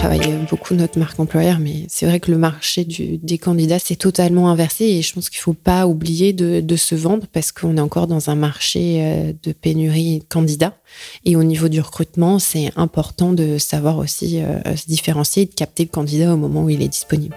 [0.00, 4.48] travaille beaucoup notre marque employeur, mais c'est vrai que le marché des candidats c'est totalement
[4.48, 7.80] inversé et je pense qu'il faut pas oublier de, de se vendre parce qu'on est
[7.80, 10.74] encore dans un marché euh, de pénurie de candidats.
[11.26, 15.54] Et au niveau du recrutement, c'est important de savoir aussi euh, se différencier et de
[15.54, 17.36] capter le candidat au moment où il est disponible.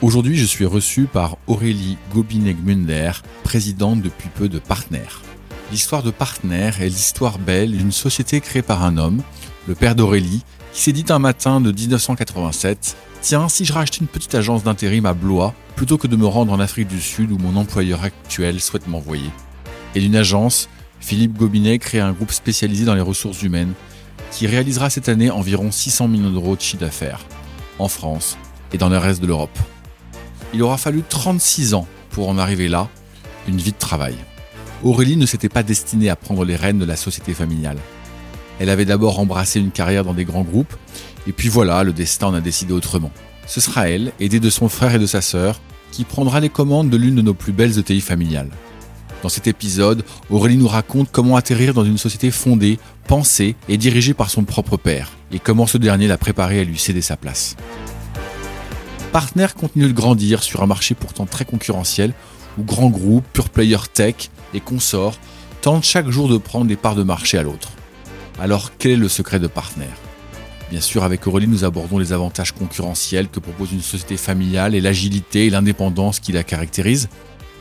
[0.00, 3.10] Aujourd'hui, je suis reçu par Aurélie Gobinet-Gmunder,
[3.42, 5.08] présidente depuis peu de Partner.
[5.72, 9.20] L'histoire de Partner est l'histoire belle d'une société créée par un homme,
[9.66, 14.06] le père d'Aurélie, qui s'est dit un matin de 1987 Tiens, si je rachète une
[14.06, 17.38] petite agence d'intérim à Blois, plutôt que de me rendre en Afrique du Sud où
[17.38, 19.30] mon employeur actuel souhaite m'envoyer.
[19.96, 20.68] Et d'une agence,
[21.00, 23.72] Philippe Gobinet crée un groupe spécialisé dans les ressources humaines
[24.30, 27.26] qui réalisera cette année environ 600 millions d'euros de chiffre d'affaires
[27.80, 28.38] en France
[28.72, 29.58] et dans le reste de l'Europe.
[30.54, 32.88] Il aura fallu 36 ans pour en arriver là,
[33.46, 34.14] une vie de travail.
[34.82, 37.78] Aurélie ne s'était pas destinée à prendre les rênes de la société familiale.
[38.58, 40.74] Elle avait d'abord embrassé une carrière dans des grands groupes,
[41.26, 43.10] et puis voilà, le destin en a décidé autrement.
[43.46, 46.90] Ce sera elle, aidée de son frère et de sa sœur, qui prendra les commandes
[46.90, 48.50] de l'une de nos plus belles ETI familiales.
[49.22, 54.14] Dans cet épisode, Aurélie nous raconte comment atterrir dans une société fondée, pensée et dirigée
[54.14, 57.56] par son propre père, et comment ce dernier l'a préparé à lui céder sa place.
[59.12, 62.12] Partner continue de grandir sur un marché pourtant très concurrentiel
[62.58, 65.18] où grands groupes, pure player tech et consorts
[65.62, 67.70] tentent chaque jour de prendre des parts de marché à l'autre.
[68.38, 69.88] Alors quel est le secret de Partner
[70.70, 74.82] Bien sûr, avec Aurélie, nous abordons les avantages concurrentiels que propose une société familiale et
[74.82, 77.08] l'agilité et l'indépendance qui la caractérisent.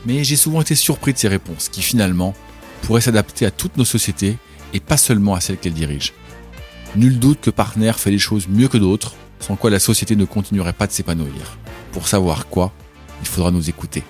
[0.05, 2.33] Mais j'ai souvent été surpris de ces réponses qui finalement
[2.81, 4.37] pourraient s'adapter à toutes nos sociétés
[4.73, 6.11] et pas seulement à celles qu'elles dirigent.
[6.97, 10.25] Nul doute que Partner fait les choses mieux que d'autres sans quoi la société ne
[10.25, 11.57] continuerait pas de s'épanouir.
[11.91, 12.71] Pour savoir quoi,
[13.21, 14.03] il faudra nous écouter.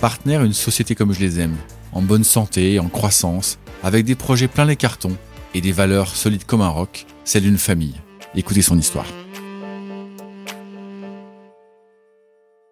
[0.00, 1.56] Partner, une société comme je les aime,
[1.92, 5.16] en bonne santé, en croissance, avec des projets pleins les cartons
[5.54, 7.94] et des valeurs solides comme un roc, celle d'une famille.
[8.34, 9.06] Écoutez son histoire.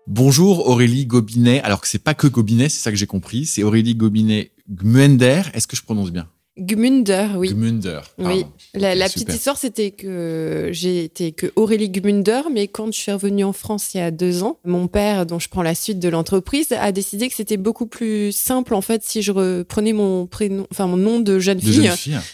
[0.07, 1.61] Bonjour Aurélie Gobinet.
[1.63, 3.45] Alors que c'est pas que Gobinet, c'est ça que j'ai compris.
[3.45, 5.43] C'est Aurélie Gobinet Gmuender.
[5.53, 6.29] Est-ce que je prononce bien?
[6.59, 7.53] Gmunder, oui.
[7.53, 8.01] Gmunder.
[8.19, 8.47] Oui.
[8.75, 13.13] La, la petite histoire, c'était que j'ai été que Aurélie Gmunder, mais quand je suis
[13.13, 15.99] revenue en France il y a deux ans, mon père, dont je prends la suite
[15.99, 20.27] de l'entreprise, a décidé que c'était beaucoup plus simple en fait si je reprenais mon
[20.27, 21.91] prénom, enfin mon nom de jeune fille.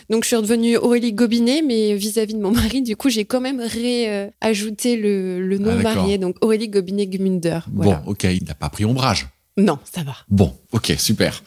[0.09, 3.41] Donc je suis redevenue Aurélie Gobinet, mais vis-à-vis de mon mari, du coup j'ai quand
[3.41, 7.61] même réajouté le, le nom Ah, marié, donc Aurélie Gobinet Gmunder.
[7.73, 8.03] Voilà.
[8.05, 9.27] Bon, ok, il n'a pas pris ombrage.
[9.59, 10.17] Non, ça va.
[10.31, 11.43] Bon, ok, super.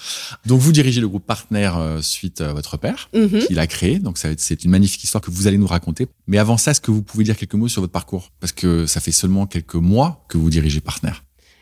[0.45, 3.45] Donc vous dirigez le groupe Partner euh, suite à votre père, Mhm.
[3.47, 3.97] qui l'a créé.
[3.97, 6.07] Donc c'est une magnifique histoire que vous allez nous raconter.
[6.27, 8.29] Mais avant ça, est-ce que vous pouvez dire quelques mots sur votre parcours?
[8.39, 11.13] Parce que ça fait seulement quelques mois que vous dirigez Partner.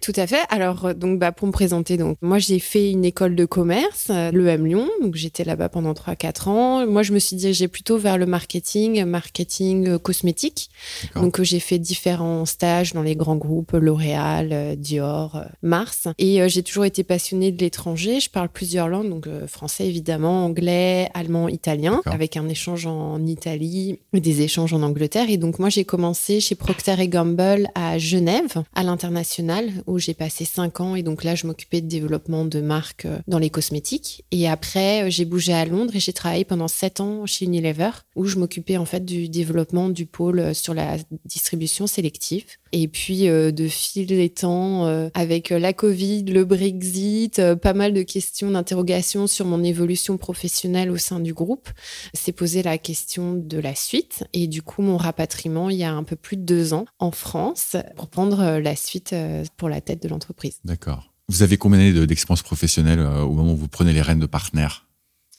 [0.04, 0.42] Tout à fait.
[0.50, 4.08] Alors, euh, donc, bah, pour me présenter, donc, moi, j'ai fait une école de commerce,
[4.10, 4.90] euh, l'EM Lyon.
[5.02, 6.86] Donc, j'étais là-bas pendant 3-4 ans.
[6.86, 10.70] Moi, je me suis dirigée plutôt vers le marketing, marketing euh, cosmétique.
[11.16, 16.10] Donc, j'ai fait différents stages dans les grands groupes, L'Oréal, Dior, Mars.
[16.18, 18.20] Et j'ai toujours été passionnée de l'étranger.
[18.20, 24.00] Je parle plusieurs langues, donc français évidemment, anglais, allemand, italien, avec un échange en Italie
[24.12, 25.30] des échanges en Angleterre.
[25.30, 30.46] Et donc, moi, j'ai commencé chez Procter Gamble à Genève, à l'international, où j'ai passé
[30.46, 30.96] cinq ans.
[30.96, 34.26] Et donc là, je m'occupais de développement de marques euh, dans les cosmétiques.
[34.32, 37.92] Et après, euh, j'ai bougé à Londres et j'ai travaillé pendant sept ans chez Unilever,
[38.16, 42.46] où je m'occupais en fait du développement du pôle euh, sur la distribution sélective.
[42.76, 47.74] Et puis, euh, de fil des temps, euh, avec euh, la Covid, le Brexit, pas
[47.74, 51.70] mal de questions, d'interrogations sur mon évolution professionnelle au sein du groupe,
[52.16, 54.24] s'est posé la question de la suite.
[54.34, 57.12] Et du coup, mon rapatriement, il y a un peu plus de deux ans, en
[57.12, 59.16] France, pour prendre la suite
[59.56, 60.58] pour la tête de l'entreprise.
[60.66, 61.14] D'accord.
[61.30, 64.26] Vous avez combien d'années de- d'expérience professionnelle au moment où vous prenez les rênes de
[64.26, 64.68] Partner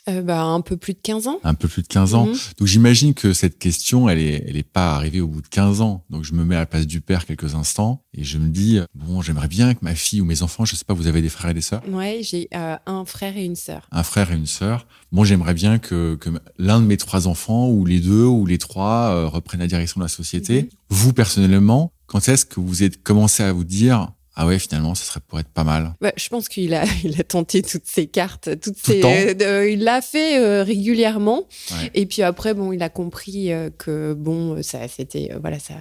[0.08, 1.38] Euh, bah, un peu plus de 15 ans.
[1.44, 2.26] Un peu plus de 15 ans.
[2.26, 2.36] Mhm.
[2.58, 5.80] Donc j'imagine que cette question, elle est, elle est pas arrivée au bout de 15
[5.80, 6.04] ans.
[6.10, 8.80] Donc je me mets à la place du père quelques instants et je me dis
[8.94, 11.30] bon, j'aimerais bien que ma fille ou mes enfants, je sais pas, vous avez des
[11.30, 13.88] frères et des sœurs, Ouais, j'ai euh, un frère et une sœur.
[13.92, 14.86] un frère et une sœur.
[15.10, 16.28] Bon, j'aimerais bien que, que
[16.58, 20.00] l'un de mes trois enfants ou les deux ou les trois euh, reprennent la direction
[20.00, 20.62] de la société.
[20.64, 20.68] Mhm.
[20.90, 25.04] Vous personnellement, quand est-ce que vous êtes commencé à vous dire ah ouais, finalement, ça
[25.04, 25.94] serait pour être pas mal.
[26.00, 29.84] Ouais, je pense qu'il a, il a tenté toutes ses cartes, toutes ses, euh, il
[29.84, 31.46] l'a fait euh, régulièrement.
[31.94, 35.74] Et puis après, bon, il a compris euh, que bon, ça, c'était, voilà, ça,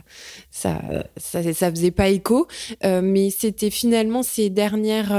[0.52, 0.80] ça,
[1.18, 2.48] ça, ça, faisait pas écho.
[2.84, 5.14] mais c'était finalement ces dernières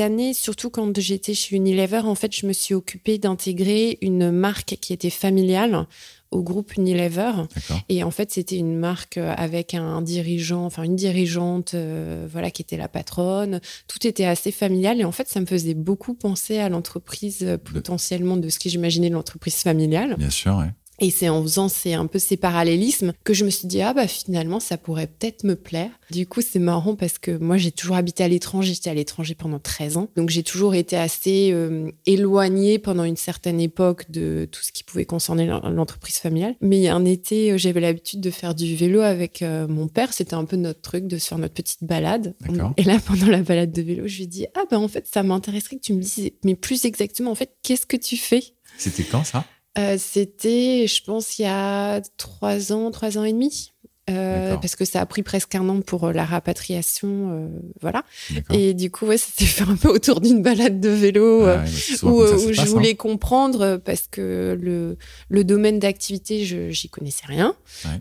[0.00, 4.76] années, surtout quand j'étais chez Unilever, en fait, je me suis occupée d'intégrer une marque
[4.80, 5.86] qui était familiale
[6.30, 7.32] au groupe Unilever.
[7.88, 12.50] Et en fait, c'était une marque euh, avec un dirigeant, enfin une dirigeante, euh, voilà,
[12.50, 13.60] qui était la patronne.
[13.86, 15.00] Tout était assez familial.
[15.00, 18.68] Et en fait, ça me faisait beaucoup penser à l'entreprise euh, potentiellement de ce que
[18.68, 20.16] j'imaginais de l'entreprise familiale.
[20.18, 20.70] Bien sûr, ouais.
[21.00, 23.94] Et c'est en faisant c'est un peu ces parallélismes que je me suis dit ah
[23.94, 25.90] bah finalement ça pourrait peut-être me plaire.
[26.10, 29.34] Du coup c'est marrant parce que moi j'ai toujours habité à l'étranger, j'étais à l'étranger
[29.34, 30.08] pendant 13 ans.
[30.16, 34.82] Donc j'ai toujours été assez euh, éloignée pendant une certaine époque de tout ce qui
[34.82, 36.56] pouvait concerner l'entreprise familiale.
[36.60, 40.34] Mais un été euh, j'avais l'habitude de faire du vélo avec euh, mon père, c'était
[40.34, 42.34] un peu notre truc de se faire notre petite balade.
[42.76, 45.06] Et là pendant la balade de vélo, je lui ai dit ah bah en fait
[45.06, 48.42] ça m'intéresserait que tu me dises mais plus exactement en fait qu'est-ce que tu fais?
[48.76, 49.44] C'était quand ça?
[49.78, 53.72] Euh, c'était, je pense, il y a trois ans, trois ans et demi.
[54.10, 57.50] Euh, parce que ça a pris presque un an pour euh, la rapatriation,
[57.82, 58.04] voilà.
[58.50, 61.62] Et du coup, ouais, c'était faire un peu autour d'une balade de vélo ah
[62.04, 62.96] où, je voulais hein.
[62.96, 64.96] comprendre parce que le,
[65.28, 67.54] le domaine d'activité, je j'y connaissais rien,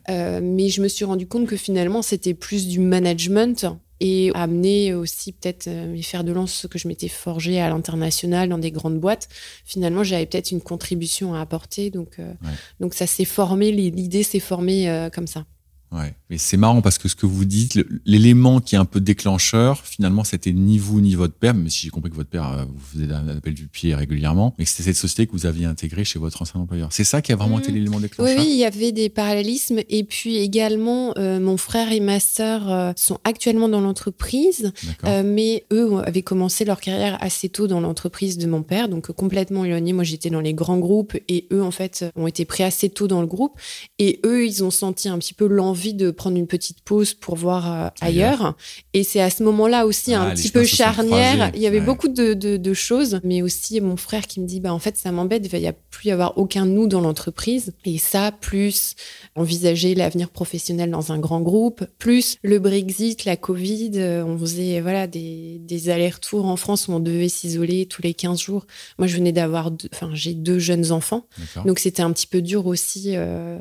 [0.08, 3.66] mais je me suis rendu compte que finalement, c'était plus du management
[4.00, 7.70] et amener aussi peut-être euh, mes fers de lance ce que je m'étais forgé à
[7.70, 9.28] l'international dans des grandes boîtes.
[9.66, 11.90] Finalement, j'avais peut-être une contribution à apporter.
[11.90, 12.34] Donc, euh,
[12.80, 15.46] donc ça s'est formé, l'idée s'est formée euh, comme ça.
[15.94, 19.00] Ouais, mais c'est marrant parce que ce que vous dites, l'élément qui est un peu
[19.00, 22.52] déclencheur, finalement, c'était ni vous ni votre père, mais si j'ai compris que votre père
[22.52, 25.46] euh, vous faisait un appel du pied régulièrement, mais que c'était cette société que vous
[25.46, 26.90] aviez intégrée chez votre ancien employeur.
[26.92, 27.76] C'est ça qui a vraiment été mmh.
[27.76, 28.38] l'élément déclencheur.
[28.38, 32.70] Oui, il y avait des parallélismes et puis également, euh, mon frère et ma sœur
[32.70, 34.74] euh, sont actuellement dans l'entreprise,
[35.04, 39.64] mais eux avaient commencé leur carrière assez tôt dans l'entreprise de mon père, donc complètement
[39.64, 39.94] éloignés.
[39.94, 43.08] Moi, j'étais dans les grands groupes et eux, en fait, ont été pris assez tôt
[43.08, 43.58] dans le groupe
[44.00, 47.14] et eux, ils ont senti un petit peu l'envie envie de prendre une petite pause
[47.14, 48.56] pour voir euh, ailleurs.
[48.94, 51.52] Et c'est à ce moment-là aussi un ah, petit peu charnière.
[51.54, 54.74] Il y avait beaucoup de, de, choses, mais aussi mon frère qui me dit bah
[54.74, 57.74] en fait ça m'embête, il va y a plus y avoir aucun nous dans l'entreprise.
[57.86, 58.96] Et ça plus
[59.36, 64.82] envisager l'avenir professionnel dans un grand groupe, plus le Brexit, la Covid, euh, on faisait
[64.82, 68.66] voilà des, des allers-retours en France où on devait s'isoler tous les 15 jours.
[68.98, 71.28] Moi je venais d'avoir, enfin j'ai deux jeunes enfants,
[71.66, 73.12] donc c'était un petit peu dur aussi.
[73.16, 73.60] Euh,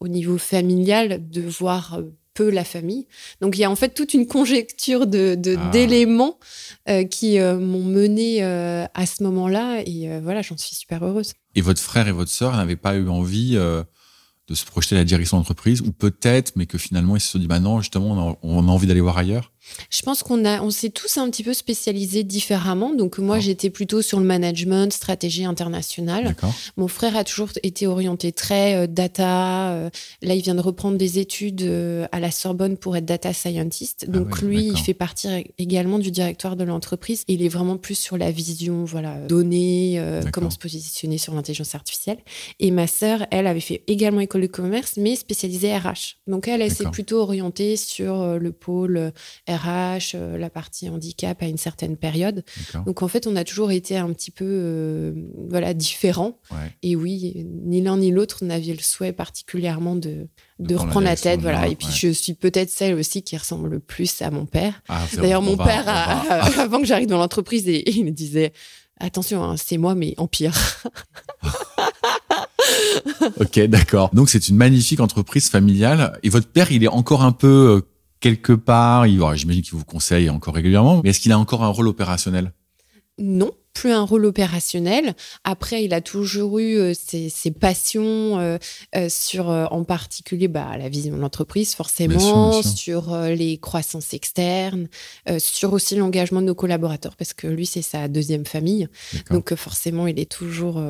[0.00, 2.02] au niveau familial de voir euh,
[2.34, 3.06] peu la famille.
[3.40, 5.70] Donc il y a en fait toute une conjecture de ah.
[5.70, 6.38] d'éléments
[6.88, 11.32] euh, qui euh, m'ont mené à ce moment-là et voilà, j'en suis super heureuse.
[11.54, 15.04] Et votre frère et votre sœur n'avaient pas eu envie de se projeter à la
[15.04, 15.80] direction d'entreprise?
[15.80, 18.86] Ou peut-être, mais que finalement ils se sont dit bah non, justement on a envie
[18.86, 19.50] d'aller voir ailleurs?
[19.90, 22.94] Je pense qu'on a, on s'est tous un petit peu spécialisés différemment.
[22.94, 26.36] Donc moi, j'étais plutôt sur le management, stratégie internationale.
[26.76, 29.72] Mon frère a toujours été orienté très euh, data.
[29.72, 29.90] Euh,
[30.22, 34.04] là, il vient de reprendre des études euh, à la Sorbonne pour être data scientist.
[34.08, 35.28] Ah Donc lui, il fait partie
[35.58, 37.24] également du directoire de l'entreprise.
[37.28, 40.02] Il est vraiment plus sur la vision, voilà, données,
[40.32, 42.18] comment se positionner sur l'intelligence artificielle.
[42.60, 46.16] Et ma sœur, elle avait fait également école de commerce, mais spécialisée RH.
[46.26, 49.12] Donc elle, elle s'est plutôt orientée sur le pôle
[49.48, 52.44] RH RH, euh, la partie handicap à une certaine période.
[52.86, 55.12] Donc en fait, on a toujours été un petit peu euh,
[55.48, 56.38] voilà différents.
[56.82, 61.40] Et oui, ni l'un ni l'autre n'avait le souhait particulièrement de, de reprendre la, tête.
[61.40, 61.68] Voilà.
[61.68, 64.82] Et puis je suis peut-être celle aussi qui ressemble le plus à mon père.
[64.88, 65.88] Ah, D'ailleurs, mon père,
[66.58, 68.52] avant que j'arrive dans l'entreprise, il me disait
[69.00, 70.54] attention, hein, c'est moi, mais en pire.
[73.40, 74.10] ok, d'accord.
[74.12, 76.18] Donc c'est une magnifique entreprise familiale.
[76.22, 77.80] Et votre père, il est encore un peu euh,
[78.26, 81.86] quelque part, j'imagine qu'il vous conseille encore régulièrement, mais est-ce qu'il a encore un rôle
[81.86, 82.52] opérationnel?
[83.18, 85.14] Non, plus un rôle opérationnel.
[85.44, 88.56] Après, il a toujours eu euh, ses, passions euh,
[88.96, 94.88] euh, sur, en particulier, bah, la vision de l'entreprise, forcément, sur les croissances externes,
[95.38, 98.88] sur aussi l'engagement de nos collaborateurs, parce que lui, c'est sa deuxième famille.
[99.30, 100.80] Donc, forcément, il est toujours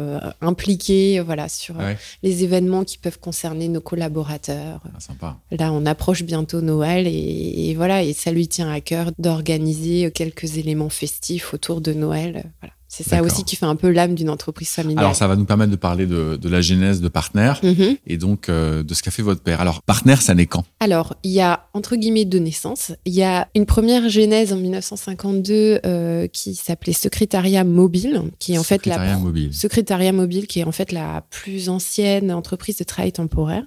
[0.41, 1.75] impliqué, voilà, sur
[2.23, 4.81] les événements qui peuvent concerner nos collaborateurs.
[4.85, 5.39] Ah, sympa.
[5.51, 10.11] Là, on approche bientôt Noël et, et, voilà, et ça lui tient à cœur d'organiser
[10.13, 12.53] quelques éléments festifs autour de Noël.
[12.61, 12.76] Voilà.
[12.97, 15.05] C'est ça aussi qui fait un peu l'âme d'une entreprise familiale.
[15.05, 17.97] Alors ça va nous permettre de parler de, de la genèse de Partner mhm.
[18.07, 19.61] et donc euh, de ce qu'a fait votre père.
[19.61, 20.65] Alors Partner, ça naît quand?
[20.81, 22.93] Alors il y a entre guillemets deux naissances.
[23.05, 28.59] Il y a une première genèse en 1952 euh, qui s'appelait Secrétariat Mobile, qui est
[28.59, 29.53] en fait la mobile.
[29.53, 33.65] Secrétariat Mobile, qui est en fait la plus ancienne entreprise de travail temporaire.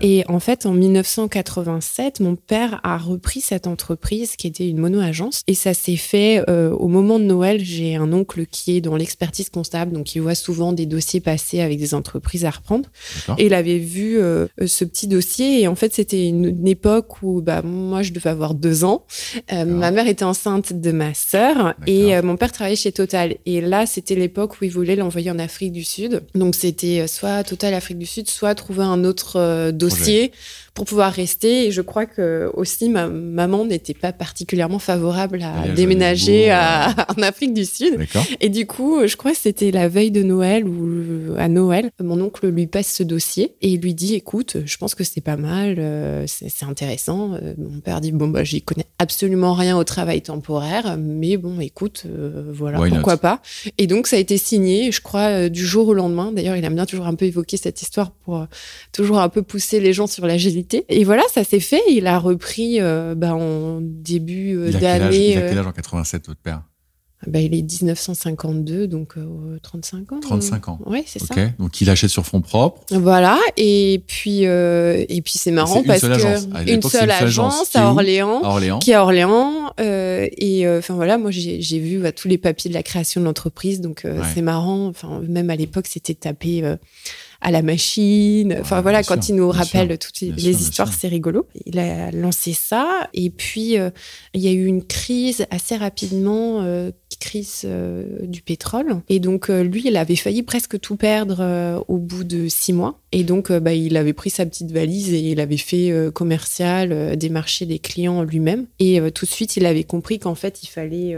[0.00, 5.42] Et en fait, en 1987, mon père a repris cette entreprise qui était une mono-agence.
[5.46, 7.60] Et ça s'est fait euh, au moment de Noël.
[7.62, 11.60] J'ai un oncle qui est dans l'expertise comptable, donc il voit souvent des dossiers passer
[11.60, 12.88] avec des entreprises à reprendre.
[13.38, 15.62] Et il avait vu euh, ce petit dossier.
[15.62, 19.04] Et en fait, c'était une, époque où bah, moi, je devais avoir deux ans.
[19.52, 23.36] Euh, ma mère était enceinte de ma sœur et mon père travaillait chez Total.
[23.46, 26.22] Et là, c'était l'époque où il voulait l'envoyer en Afrique du Sud.
[26.34, 30.32] Donc, c'était soit Total Afrique du Sud, soit trouver un autre euh, dossier
[30.74, 31.66] pour pouvoir rester.
[31.66, 37.22] Et je crois que aussi ma maman n'était pas particulièrement favorable à déménager à, en
[37.22, 37.98] Afrique du Sud.
[38.40, 42.20] Et du coup, je crois que c'était la veille de Noël ou à Noël, mon
[42.20, 45.36] oncle lui passe ce dossier et il lui dit "Écoute, je pense que c'est pas
[45.36, 49.84] mal, euh, c'est intéressant." Euh, mon père dit "Bon bah j'y connais absolument rien au
[49.84, 52.06] travail temporaire, mais bon, écoute,
[52.52, 53.42] voilà, pourquoi pas."
[53.78, 56.32] Et donc ça a été signé, je crois, du jour au lendemain.
[56.32, 58.46] D'ailleurs, il aime bien toujours un peu évoquer cette histoire pour
[58.92, 60.61] toujours un peu pousser les gens sur l'agilité.
[60.88, 61.82] Et voilà, ça s'est fait.
[61.90, 65.32] Il a repris euh, bah, en début euh, d'année.
[65.32, 66.62] Il a quel âge en 87, votre père?
[67.28, 69.14] Bah, il est 1952, donc
[69.62, 70.20] 35 ans.
[70.20, 70.80] 35 ans.
[70.86, 71.34] Oui, c'est ça.
[71.56, 72.82] Donc il achète sur fonds propres.
[72.90, 78.80] Voilà, et puis et puis c'est marrant parce que une seule, agence, à Orléans, Orléans,
[78.80, 79.72] qui est à Orléans.
[79.78, 83.80] et enfin voilà, moi j'ai vu bah, tous les papiers de la création de l'entreprise,
[83.80, 84.04] donc
[84.34, 84.88] c'est marrant.
[84.88, 86.76] Enfin même à l'époque c'était tapé
[87.42, 88.56] à la machine.
[88.60, 91.46] Enfin voilà, quand il nous rappelle toutes les, histoires, c'est rigolo.
[91.66, 93.90] Il a lancé ça et puis euh,
[94.32, 99.02] il y a eu une crise assez rapidement, euh, crise euh, du pétrole.
[99.08, 103.00] Et donc lui, il avait failli presque tout perdre au bout de six mois.
[103.10, 107.66] Et donc bah, il avait pris sa petite valise et il avait fait commercial, démarcher
[107.66, 108.66] des clients lui-même.
[108.78, 111.16] Et tout de suite, il avait compris qu'en fait, il fallait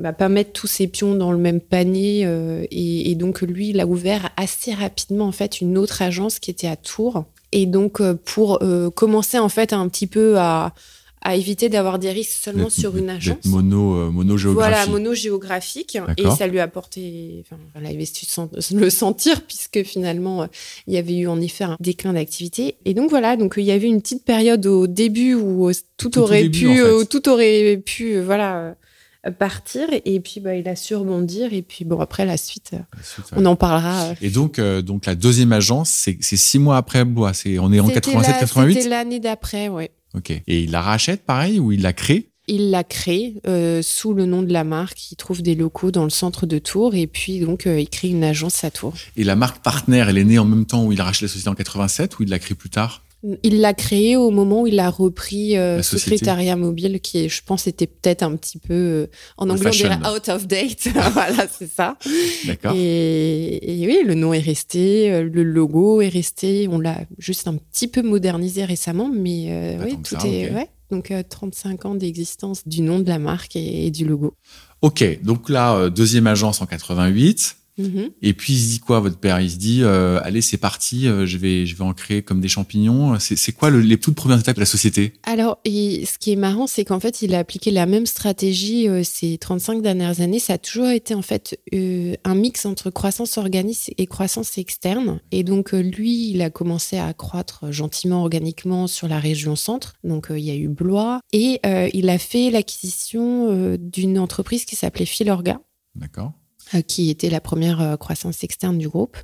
[0.00, 2.22] bah, pas mettre tous ses pions dans le même panier.
[2.24, 6.50] Euh, et, donc, lui, il a ouvert assez rapidement, en fait, une autre agence qui
[6.50, 7.24] était à Tours.
[7.52, 10.72] Et donc, euh, pour euh, commencer, en fait, un petit peu à,
[11.20, 13.44] à éviter d'avoir des risques seulement sur une agence.
[13.44, 14.74] Mono, mono géographique.
[14.74, 15.98] Voilà, mono géographique.
[16.16, 18.24] Et ça lui a apporté, enfin, elle avait su
[18.74, 20.48] le sentir puisque finalement,
[20.86, 22.76] il y avait eu en effet un déclin d'activité.
[22.86, 26.48] Et donc voilà, donc il y avait une petite période au début où tout, aurait
[26.48, 26.80] pu,
[27.10, 28.76] tout aurait pu, voilà,
[29.38, 32.72] partir et puis bah, il a su rebondir et puis bon après la suite,
[33.36, 34.14] on en parlera.
[34.22, 37.80] Et donc euh, donc la deuxième agence c'est six mois après Bois, c'est on est
[37.80, 38.74] en 87 88.
[38.74, 39.90] C'était l'année d'après, ouais.
[40.14, 40.30] Ok.
[40.30, 42.28] Et il la rachète pareil ou il la crée?
[42.48, 45.12] Il la crée euh, sous le nom de la marque.
[45.12, 48.08] Il trouve des locaux dans le centre de Tours et puis donc euh, il crée
[48.08, 48.94] une agence à Tours.
[49.16, 51.28] Et la marque Partner, elle est née en même temps où il a racheté la
[51.28, 53.02] société en 87 ou il l'a crée plus tard?
[53.42, 57.66] Il l'a créé au moment où il a repris euh, Secrétariat Mobile, qui, je pense,
[57.66, 60.88] était peut-être un petit peu, euh, en anglais, on dirait out of date.
[61.12, 61.98] voilà, c'est ça.
[62.46, 62.72] D'accord.
[62.74, 66.66] Et, oui, le nom est resté, euh, le logo est resté.
[66.68, 70.50] On l'a juste un petit peu modernisé récemment, mais oui, tout est.
[70.52, 70.68] Ouais.
[70.90, 74.34] Donc, 35 ans d'existence du nom de la marque et, et du logo.
[74.82, 77.59] Ok, donc là, deuxième agence en 88.
[77.78, 78.10] Mhm.
[78.22, 79.40] Et puis il se dit quoi votre père?
[79.40, 82.40] Il se dit euh, allez c'est parti, euh, je vais je vais en créer comme
[82.40, 83.18] des champignons.
[83.18, 85.14] C'est quoi le, les toutes premières étapes de la société?
[85.24, 89.02] Alors ce qui est marrant c'est qu'en fait il a appliqué la même stratégie euh,
[89.04, 90.38] ces 35 dernières années.
[90.38, 95.20] Ça a toujours été en fait un mix entre croissance organique et croissance externe.
[95.30, 99.94] Et donc lui il a commencé à croître gentiment organiquement sur la région centre.
[100.04, 101.60] Donc il y a eu Blois et
[101.92, 105.60] il a fait l'acquisition d'une entreprise qui s'appelait Filorga.
[105.94, 106.39] D'accord euh,
[106.86, 109.16] qui était la première euh, croissance externe du groupe.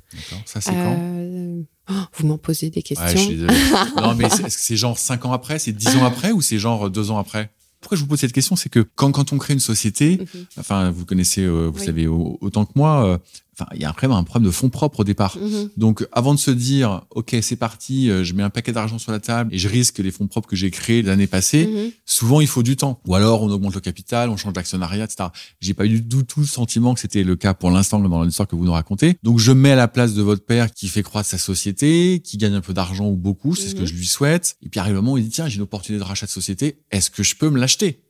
[0.45, 0.97] Ça, c'est quand?
[0.99, 3.31] Euh, oh, Vous m'en posez des questions.
[3.97, 6.59] non, mais est-ce que c'est genre 5 ans après, c'est 10 ans après ou c'est
[6.59, 7.51] genre 2 ans après?
[7.79, 10.45] Pourquoi je vous pose cette question, c'est que quand, quand on crée une société, mhm.
[10.59, 13.19] enfin, vous connaissez, vous savez autant que moi,
[13.59, 15.35] Enfin, il y a vraiment un problème de fonds propres au départ.
[15.37, 15.69] Mhm.
[15.77, 19.11] Donc, avant de se dire, OK, c'est parti, euh, je mets un paquet d'argent sur
[19.11, 21.91] la table et je risque les fonds propres que j'ai créés l'année passée, mhm.
[22.05, 22.99] souvent, il faut du temps.
[23.07, 25.29] Ou alors, on augmente le capital, on change d'actionnariat, etc.
[25.59, 28.47] J'ai pas eu du tout le sentiment que c'était le cas pour l'instant dans l'histoire
[28.47, 29.17] que vous nous racontez.
[29.23, 32.37] Donc, je mets à la place de votre père qui fait croître sa société, qui
[32.37, 33.87] gagne un peu d'argent ou beaucoup, c'est ce que mhm.
[33.87, 34.57] je lui souhaite.
[34.61, 36.31] Et puis, arrive le moment où il dit, tiens, j'ai une opportunité de rachat de
[36.31, 38.03] société, est-ce que je peux me l'acheter?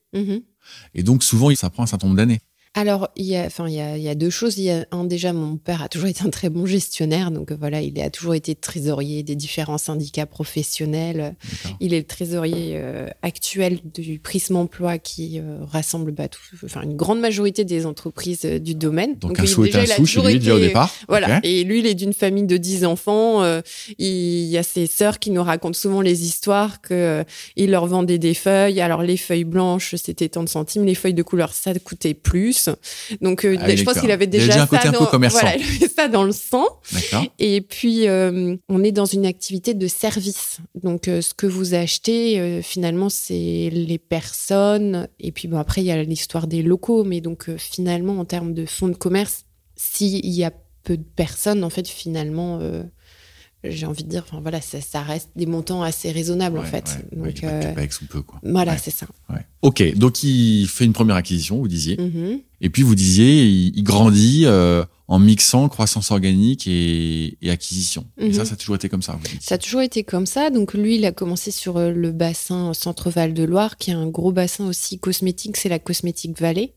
[0.94, 2.42] Et donc, souvent, ça prend un certain nombre d'années.
[2.78, 4.60] Alors, il y a, enfin, il y a, il y a deux choses.
[4.60, 7.32] Il y a un, déjà, mon père a toujours été un très bon gestionnaire.
[7.32, 11.34] Donc, voilà, il a toujours été trésorier des différents syndicats professionnels.
[11.80, 16.84] Il est le trésorier euh, actuel du Prisme Emploi qui euh, rassemble bah, tout, enfin,
[16.84, 19.16] une grande majorité des entreprises euh, du domaine.
[19.16, 20.94] Donc, un sou déjà, un sou lui, été, au départ.
[21.08, 21.40] Voilà.
[21.42, 23.44] Et lui, il est d'une famille de 10 enfants.
[23.98, 28.20] il y a ses sœurs qui nous racontent souvent les histoires que il leur vendait
[28.20, 28.82] des feuilles.
[28.82, 30.86] Alors, les feuilles blanches, c'était tant de centimes.
[30.86, 32.67] Les feuilles de couleur, ça coûtait plus.
[33.22, 35.56] Donc, euh, Ah je pense qu'il avait déjà ça dans, voilà,
[35.96, 36.66] ça le sang.
[37.40, 40.58] Et puis, euh, on est dans une activité de service.
[40.76, 45.08] Donc, euh, ce que vous achetez, finalement, c'est les personnes.
[45.20, 47.04] Et puis, bon, après, il y a l'histoire des locaux.
[47.04, 49.46] Mais donc, finalement, en termes de fonds de commerce,
[49.76, 50.52] s'il y a
[50.84, 52.60] peu de personnes, en fait, finalement,
[53.64, 56.68] j'ai envie de dire, enfin, voilà, ça, ça reste des montants assez raisonnables, en Ouais,
[56.68, 57.00] fait.
[57.14, 57.20] ouais.
[57.22, 58.40] Ouais, Donc, pas de euh, ou peu, quoi.
[58.44, 59.08] voilà, Ouais, c'est ça.
[59.30, 59.46] ouais.
[59.64, 61.98] Ok, donc il fait une première acquisition, vous disiez.
[61.98, 62.40] Mhm.
[62.62, 68.06] Et puis vous disiez, il, il grandit euh, en mixant croissance organique et, et acquisition.
[68.18, 69.28] Et ça, ça a toujours été comme ça, vous.
[69.42, 70.50] Ça a toujours été comme ça.
[70.50, 74.08] Donc lui, il a commencé sur euh, le bassin Centre-Val de Loire, qui est un
[74.08, 76.74] gros bassin aussi cosmétique, c'est la Cosmétique Vallée.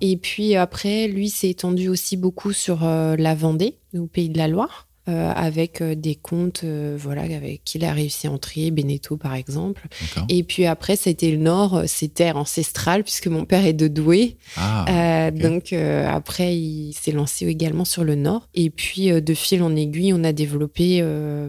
[0.00, 4.38] Et puis après, lui s'est étendu aussi beaucoup sur euh, la Vendée, au pays de
[4.38, 4.85] la Loire.
[5.08, 9.16] Euh, avec euh, des comptes euh, voilà avec qui il a réussi à entrer Beneteau
[9.16, 9.86] par exemple
[10.28, 14.36] et puis après c'était le nord c'est terre ancestrale puisque mon père est de Douai
[14.56, 18.48] Ah, donc après, il s'est lancé également sur le nord.
[18.54, 21.02] Et puis de fil en aiguille, on a développé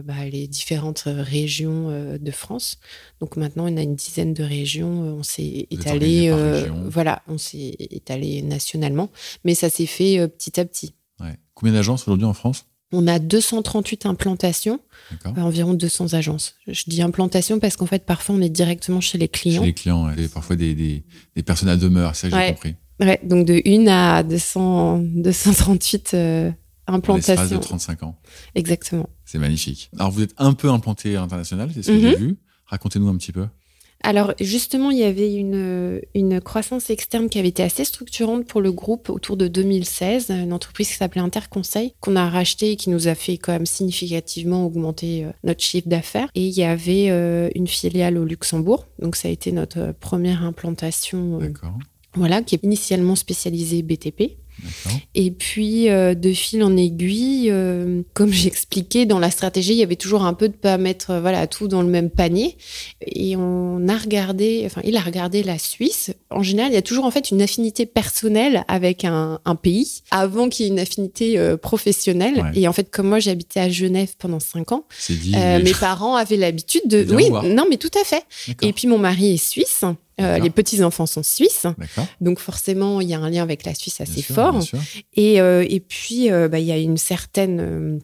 [0.04, 2.78] bah, les différentes régions de France.
[3.20, 5.16] Donc maintenant, on a une dizaine de régions.
[5.18, 9.10] On s'est étalé, euh, voilà, on s'est étalé nationalement,
[9.44, 10.94] mais ça s'est fait euh, petit à petit.
[11.20, 11.36] ouais.
[11.54, 12.66] Combien d'agences aujourd'hui en France?
[12.92, 14.80] On a 238 implantations,
[15.26, 16.54] euh, environ 200 agences.
[16.66, 19.62] Je dis implantation parce qu'en fait, parfois, on est directement chez les Chez clients.
[19.62, 20.10] les clients.
[20.16, 21.04] Et parfois des, des,
[21.36, 22.52] des personnes à demeure, ça j'ai Ouais.
[22.54, 22.74] compris.
[23.00, 26.50] Ouais, donc de 1 à 200, 238 euh,
[26.88, 27.60] En l'espace de implantations.
[27.60, 28.18] 35 ans.
[28.54, 29.08] Exactement.
[29.24, 29.90] C'est magnifique.
[29.98, 32.00] Alors vous êtes un peu implanté à l'international, c'est ce que Mhm.
[32.00, 32.36] j'ai vu.
[32.66, 33.46] Racontez-nous un petit peu.
[34.04, 38.60] Alors justement, il y avait une, une croissance externe qui avait été assez structurante pour
[38.60, 42.90] le groupe autour de 2016, une entreprise qui s'appelait Interconseil, qu'on a racheté et qui
[42.90, 46.28] nous a fait quand même significativement augmenter euh, notre chiffre d'affaires.
[46.34, 49.92] Et il y avait euh, une filiale au Luxembourg, donc ça a été notre euh,
[49.98, 51.76] première implantation, D'accord.
[52.14, 54.38] voilà, qui est initialement spécialisée BTP.
[55.14, 59.82] Et puis, euh, de fil en aiguille, euh, comme j'expliquais, dans la stratégie, il y
[59.82, 62.56] avait toujours un peu de pas mettre euh, voilà tout dans le même panier.
[63.06, 66.10] Et on a regardé, enfin, il a regardé la Suisse.
[66.30, 70.02] En général, il y a toujours en fait une affinité personnelle avec un, un pays
[70.10, 72.40] avant qu'il y ait une affinité euh, professionnelle.
[72.42, 72.60] Ouais.
[72.60, 75.32] Et en fait, comme moi, habité à Genève pendant cinq ans, C'est dit.
[75.32, 77.06] mais- mes parents avaient l'habitude de.
[77.14, 78.24] Oui, non, mais tout à fait.
[78.62, 79.84] Et puis, mon mari est suisse.
[80.20, 81.66] Euh, les petits enfants sont suisses,
[82.20, 84.52] donc forcément il y a un lien avec la Suisse assez Bien fort.
[84.52, 84.78] bien sûr.
[85.14, 87.98] Et, euh, et puis, euh, bah, il y a une certaine euh,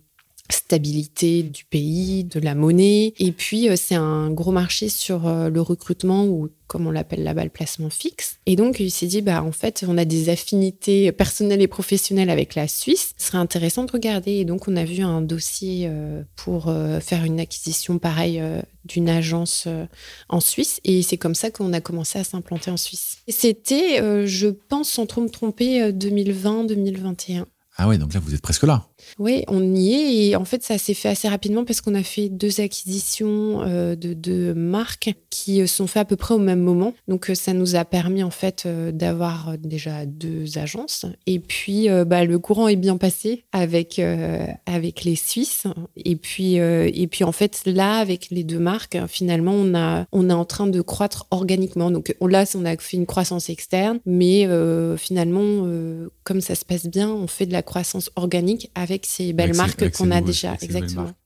[0.50, 3.14] stabilité du pays, de la monnaie.
[3.18, 7.22] Et puis, euh, c'est un gros marché sur euh, le recrutement ou, comme on l'appelle
[7.22, 8.36] là-bas, le placement fixe.
[8.46, 12.30] Et donc, il s'est dit, bah, en fait, on a des affinités personnelles et professionnelles
[12.30, 13.14] avec la Suisse.
[13.16, 14.32] Ce serait intéressant de regarder.
[14.32, 18.42] Et donc, on a vu un dossier euh, pour faire une acquisition pareille
[18.84, 19.66] d'une agence
[20.28, 20.80] en Suisse.
[20.84, 23.18] Et c'est comme ça qu'on a commencé à s'implanter en Suisse.
[23.28, 27.44] C'était, je pense, sans trop me tromper, euh, 2020-2021.
[27.76, 28.86] Ah ouais, donc là, vous êtes presque là.
[29.18, 30.28] Oui, on y est.
[30.28, 33.94] Et en fait, ça s'est fait assez rapidement parce qu'on a fait deux acquisitions euh,
[33.96, 36.94] de deux marques qui euh, sont faites à peu près au même moment.
[37.08, 41.06] Donc, euh, ça nous a permis en fait d'avoir déjà deux agences.
[41.26, 44.00] Et puis, bah, le courant est bien passé avec
[44.66, 45.66] avec les Suisses.
[45.96, 50.30] Et puis, et puis en fait, là, avec les deux marques, finalement, on a on
[50.30, 51.90] est en train de croître organiquement.
[51.90, 54.48] Donc, on, là, on a fait une croissance externe, mais
[54.96, 55.68] finalement,
[56.24, 59.54] comme ça se passe bien, on fait de la croissance organique avec ces belles Avec
[59.54, 60.56] ces- marques avec ces qu'on a nouveaux- déjà.
[60.62, 61.02] Exactement.
[61.04, 61.16] marques.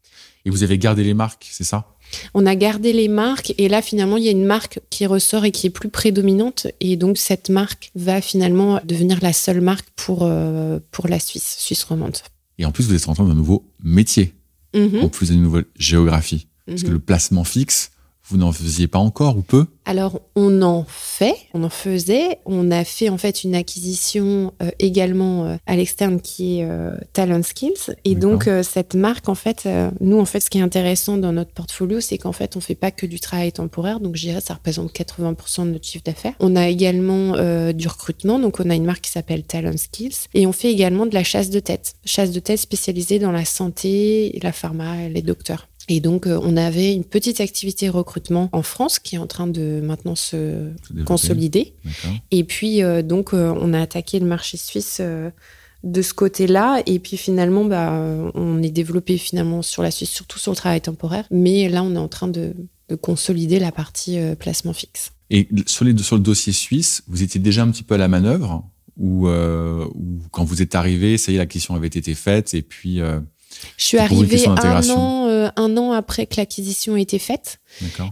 [0.44, 1.86] Et vous avez gardé les marques, c'est ça?
[2.32, 5.44] On a gardé les marques et là finalement il y a une marque qui ressort
[5.44, 9.86] et qui est plus prédominante et donc cette marque va finalement devenir la seule marque
[9.94, 12.16] pour euh, pour la Suisse, Suisse romande.
[12.60, 14.34] Et en plus, vous êtes rentré dans un nouveau métier,
[14.74, 16.46] Mhm, en plus d'une nouvelle géographie.
[16.66, 16.94] Parce que mhm.
[16.94, 17.90] le placement fixe,
[18.28, 19.66] vous n'en faisiez pas encore ou peu?
[19.86, 24.70] Alors on en fait, on en faisait, on a fait en fait une acquisition euh,
[24.78, 27.96] également euh, à l'externe qui est euh, Talent Skills.
[28.04, 29.66] Et donc euh, cette marque en fait,
[30.00, 32.74] nous en fait ce qui est intéressant dans notre portfolio c'est qu'en fait on fait
[32.74, 34.00] pas que du travail temporaire.
[34.00, 36.34] Donc je dirais ça représente 80% de notre chiffre d'affaires.
[36.38, 37.32] On a également
[37.72, 38.38] du recrutement.
[38.38, 40.28] Donc on a une marque qui s'appelle Talent Skills.
[40.34, 43.46] Et on fait également de la chasse de tête, chasse de tête spécialisée dans la
[43.46, 45.68] santé, la pharma, les docteurs.
[45.88, 49.46] Et donc, euh, on avait une petite activité recrutement en France qui est en train
[49.46, 50.70] de maintenant se
[51.06, 51.74] consolider.
[52.30, 56.82] Et puis, euh, donc, euh, on a attaqué le marché suisse de ce côté-là.
[56.86, 57.92] Et puis, finalement, bah,
[58.34, 61.24] on est développé finalement sur la Suisse, surtout sur le travail temporaire.
[61.30, 62.54] Mais là, on est en train de,
[62.88, 65.12] de consolider la partie placement fixe.
[65.30, 68.08] Et sur, les, sur le dossier suisse, vous étiez déjà un petit peu à la
[68.08, 68.64] manœuvre
[68.98, 69.28] ou,
[70.32, 73.84] quand vous êtes arrivé, ça y est, la question avait été faite et puis Je
[73.84, 77.60] suis arrivée un an, un an après que l'acquisition ait été faite.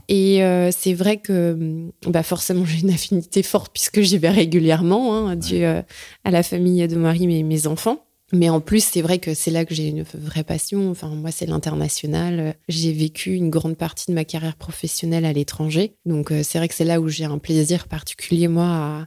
[0.08, 5.28] Et euh, c'est vrai que bah forcément j'ai une affinité forte puisque j'y vais régulièrement,
[5.28, 5.82] hein, dû euh,
[6.24, 8.02] à la famille de Marie et mes enfants.
[8.32, 10.90] Mais en plus, c'est vrai que c'est là que j'ai une vraie passion.
[10.90, 12.56] Enfin, moi, c'est l'international.
[12.68, 15.94] J'ai vécu une grande partie de ma carrière professionnelle à l'étranger.
[16.06, 19.06] Donc, euh, c'est vrai que c'est là où j'ai un plaisir particulier, moi,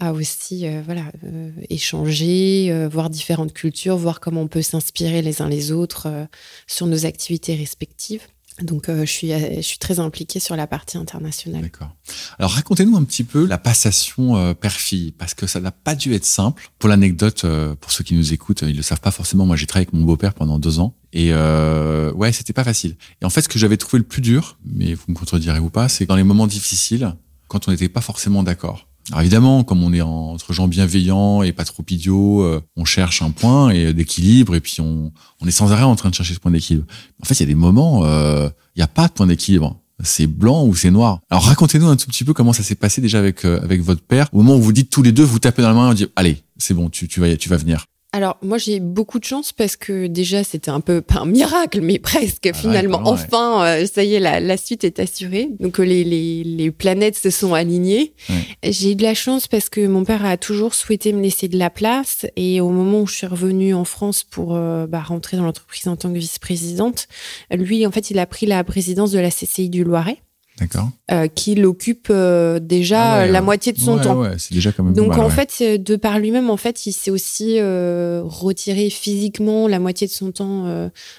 [0.00, 5.22] à, aussi euh, voilà, euh, échanger, euh, voir différentes cultures, voir comment on peut s'inspirer
[5.22, 6.24] les uns les autres euh,
[6.66, 8.22] sur nos activités respectives.
[8.62, 11.62] Donc, euh, je, suis, euh, je suis très impliquée sur la partie internationale.
[11.62, 11.94] D'accord.
[12.38, 16.26] Alors racontez-nous un petit peu la passation père-fille, parce que ça n'a pas dû être
[16.26, 16.68] simple.
[16.78, 17.46] Pour l'anecdote,
[17.80, 19.46] pour ceux qui nous écoutent, ils le savent pas forcément.
[19.46, 22.96] Moi, j'ai travaillé avec mon beau-père pendant deux ans, et euh, ouais, c'était pas facile.
[23.22, 25.70] Et en fait, ce que j'avais trouvé le plus dur, mais vous me contredirez ou
[25.70, 27.14] pas, c'est dans les moments difficiles,
[27.48, 28.89] quand on n'était pas forcément d'accord.
[29.10, 32.84] Alors évidemment, comme on est en- entre gens bienveillants et pas trop idiots, euh, on
[32.84, 35.12] cherche un point et d'équilibre, et puis on,
[35.46, 36.86] est sans arrêt en train de chercher ce point d'équilibre.
[37.22, 39.76] En fait, il y a des moments, euh, il n'y a pas de point d'équilibre.
[40.02, 41.18] C'est blanc ou c'est noir.
[41.28, 44.00] Alors racontez-nous un tout petit peu comment ça s'est passé déjà avec euh, avec votre
[44.02, 44.28] père.
[44.32, 45.94] Au moment où vous dites tous les deux, vous tapez dans la main et vous
[45.94, 47.84] dites allez, c'est bon, tu, tu vas tu vas venir.
[48.12, 51.80] Alors, moi, j'ai beaucoup de chance parce que déjà, c'était un peu, pas un miracle,
[51.80, 52.98] mais presque, ouais, finalement.
[52.98, 53.08] ouais.
[53.08, 55.48] enfin, euh, ça y est, la, la suite est assurée.
[55.60, 58.14] Donc, euh, les, les, les planètes se sont alignées.
[58.28, 58.72] Ouais.
[58.72, 61.56] J'ai eu de la chance parce que mon père a toujours souhaité me laisser de
[61.56, 62.26] la place.
[62.34, 65.86] Et au moment où je suis revenue en France pour euh, bah, rentrer dans l'entreprise
[65.86, 67.06] en tant que vice-présidente,
[67.52, 70.18] lui, en fait, il a pris la présidence de la CCI du Loiret,
[70.60, 70.90] D'accord.
[71.10, 74.20] euh, qui l'occupe euh, déjà Ah ouais, la moitié de son Ouais, temps.
[74.20, 74.92] ouais, c'est déjà quand même.
[74.94, 79.66] Donc mal, en fait, de par lui-même, en fait, il s'est aussi euh, retiré physiquement
[79.68, 80.66] la moitié de son temps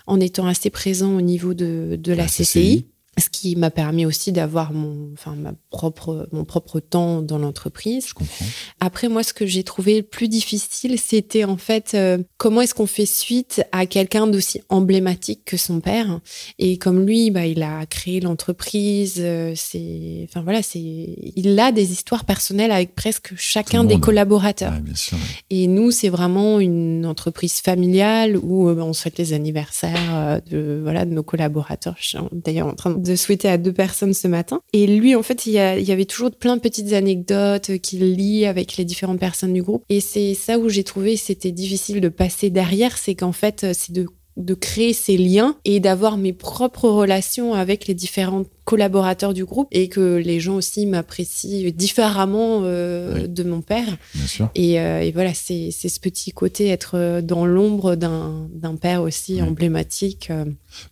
[0.08, 2.43] en étant assez présent au niveau de, de la, La CCI.
[2.43, 2.86] CCI.
[3.17, 8.08] Ce qui m'a permis aussi d'avoir mon, enfin, ma propre, mon propre temps dans l'entreprise.
[8.08, 8.45] je comprends.
[8.80, 12.74] Après, moi, ce que j'ai trouvé le plus difficile, c'était en fait euh, comment est-ce
[12.74, 16.21] qu'on fait suite à quelqu'un d'aussi emblématique que son père?
[16.58, 19.15] Et comme lui, bah, il a créé l'entreprise.
[19.19, 24.71] euh, c'est, enfin voilà, c'est, il a des histoires personnelles avec presque chacun des collaborateurs.
[24.74, 25.17] Ouais, bien sûr.
[25.17, 25.24] ouais.
[25.50, 31.04] Et nous, c'est vraiment une entreprise familiale où euh, on souhaite les anniversaires de voilà
[31.04, 31.95] de nos collaborateurs.
[32.00, 34.62] Je suis en- d'ailleurs en train de souhaiter à deux personnes ce matin.
[34.74, 37.78] Et lui, en fait, il y, il y avait toujours plein de petites anecdotes euh,
[37.78, 39.84] qu'il lit avec les différentes personnes du groupe.
[39.89, 43.71] Et c'est ça où j'ai trouvé c'était difficile de passer derrière, c'est qu'en fait, euh,
[43.74, 49.34] c'est de de créer ces liens et d'avoir mes propres relations avec les différents collaborateurs
[49.34, 53.30] du groupe et que les gens aussi m'apprécient différemment euh, Oui.
[53.30, 53.98] de mon père.
[54.15, 54.50] Bien sûr.
[54.56, 59.41] Et, euh, et voilà, c'est ce petit côté être euh, dans l'ombre d'un père aussi
[59.41, 60.32] emblématique.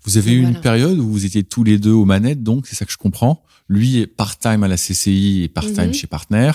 [0.04, 0.56] Vous avez eu Voilà.
[0.58, 2.98] une période où vous étiez tous les deux aux manettes, donc c'est ça que je
[2.98, 3.42] comprends.
[3.70, 5.94] Lui est part-time à la CCI et part-time Mhm.
[5.94, 6.52] chez Partner,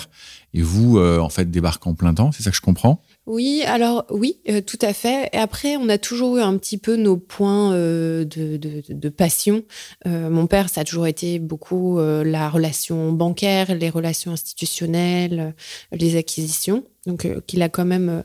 [0.53, 3.01] et vous euh, en fait débarquez en plein temps, c'est ça que je comprends.
[3.27, 5.29] Oui, alors oui, euh, tout à fait.
[5.33, 9.09] Et après, on a toujours eu un petit peu nos points euh, de, de, de-
[9.09, 9.63] passion.
[10.05, 15.53] Euh, mon père, ça a toujours été beaucoup euh, la relation bancaire, les relations institutionnelles,
[15.93, 16.83] euh, les acquisitions.
[17.07, 18.23] Donc, euh, qu'il a quand même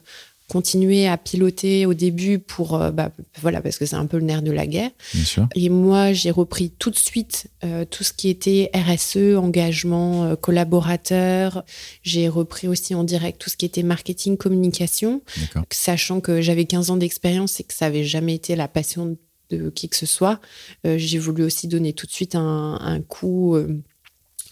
[0.51, 4.25] continué à piloter au début pour, euh, bah, voilà, parce que c'est un peu le
[4.25, 4.91] nerf de la guerre.
[5.15, 5.49] Bien sûr.
[5.55, 10.35] Et moi, j'ai repris tout de suite euh, tout ce qui était RSE, engagement euh,
[10.37, 11.65] collaborateur.
[12.03, 15.23] J'ai repris aussi en direct tout ce qui était marketing, communication,
[15.71, 19.17] sachant que j'avais 15 ans d'expérience et que ça avait jamais été la passion
[19.51, 20.41] de qui que ce soit.
[20.87, 23.55] Euh, j'ai voulu aussi donner tout de suite un, un coup.
[23.57, 23.81] euh,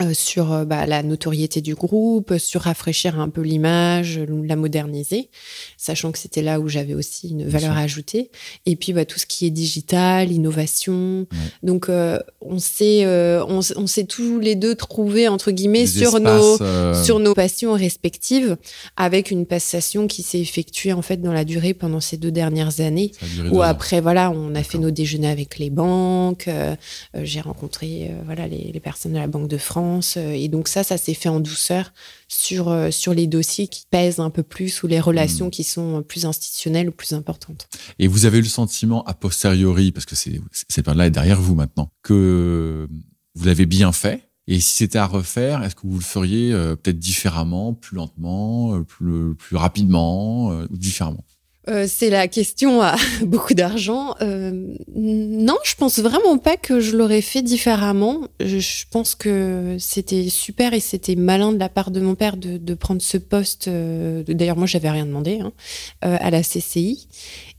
[0.03, 5.29] euh, sur euh, bah, la notoriété du groupe, sur rafraîchir un peu l'image, la moderniser,
[5.77, 7.83] sachant que c'était là où j'avais aussi une valeur sûr.
[7.83, 8.31] ajoutée.
[8.67, 11.27] Et puis bah, tout ce qui est digital, innovation.
[11.33, 11.39] Ouais.
[11.63, 16.17] Donc euh, on s'est euh, on, s'est tous les deux trouvés entre guillemets Des sur
[16.17, 18.57] espaces, nos euh, sur nos passions respectives,
[18.97, 22.81] avec une passation qui s'est effectuée en fait dans la durée pendant ces deux dernières
[22.81, 23.13] années.
[23.53, 23.61] ans.
[23.63, 26.49] après, voilà, on a fait nos déjeuners avec les banques.
[26.49, 26.75] euh,
[27.17, 29.88] euh, J'ai rencontré euh, voilà les, les personnes de la Banque de France.
[30.17, 31.93] Euh, et donc ça, ça s'est fait en douceur
[32.29, 35.51] sur euh, sur les dossiers qui pèsent un peu plus ou les relations Hmm.
[35.51, 37.69] qui sont plus institutionnelles ou plus importantes.
[37.99, 41.55] Et vous avez eu le sentiment a posteriori, parce que cette période-là est derrière vous
[41.55, 42.89] maintenant, que
[43.35, 44.29] vous l'avez bien fait?
[44.47, 48.75] Et si c'était à refaire, est-ce que vous le feriez euh, peut-être différemment, plus lentement,
[48.75, 51.25] euh, plus, plus rapidement, euh, ou différemment?
[51.69, 54.15] Euh, c'est la question à beaucoup d'argent.
[54.23, 58.23] Euh, non, je pense vraiment pas que je l'aurais fait différemment.
[58.41, 62.75] Je, pense que c'était super et c'était malin de la part de mon père de,
[62.75, 63.69] prendre ce poste.
[63.69, 65.53] euh, D'ailleurs, moi, j'avais rien demandé hein,
[66.01, 67.07] à la CCI.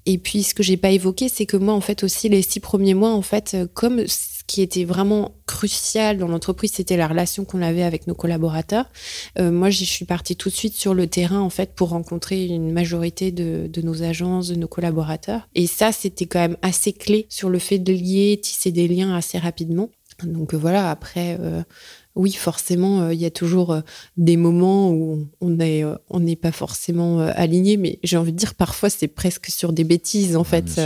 [0.06, 2.60] Et puis, ce que j'ai pas évoqué, c'est que moi, en fait, aussi les six
[2.60, 4.04] premiers mois, en fait, comme
[4.50, 8.86] qui était vraiment crucial dans l'entreprise, c'était la relation qu'on avait avec nos collaborateurs.
[9.38, 12.48] Euh, moi, je suis partie tout de suite sur le terrain, en fait, pour rencontrer
[12.48, 15.48] une majorité de, de nos agences, de nos collaborateurs.
[15.54, 19.16] Et ça, c'était quand même assez clé sur le fait de lier, tisser des liens
[19.16, 19.92] assez rapidement.
[20.24, 21.62] Donc voilà, après, euh,
[22.16, 23.82] oui, forcément, euh, il y a toujours euh,
[24.18, 28.38] des moments où on n'est euh, on n'est pas forcément aligné, mais j'ai envie de
[28.38, 30.82] dire parfois c'est presque sur des bêtises en fait.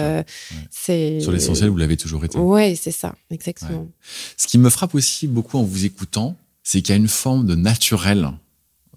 [0.69, 2.37] C'est sur l'essentiel, vous l'avez toujours été.
[2.37, 3.89] Ouais, c'est ça, exactement.
[4.37, 7.45] Ce qui me frappe aussi beaucoup en vous écoutant, c'est qu'il y a une forme
[7.45, 8.29] de naturel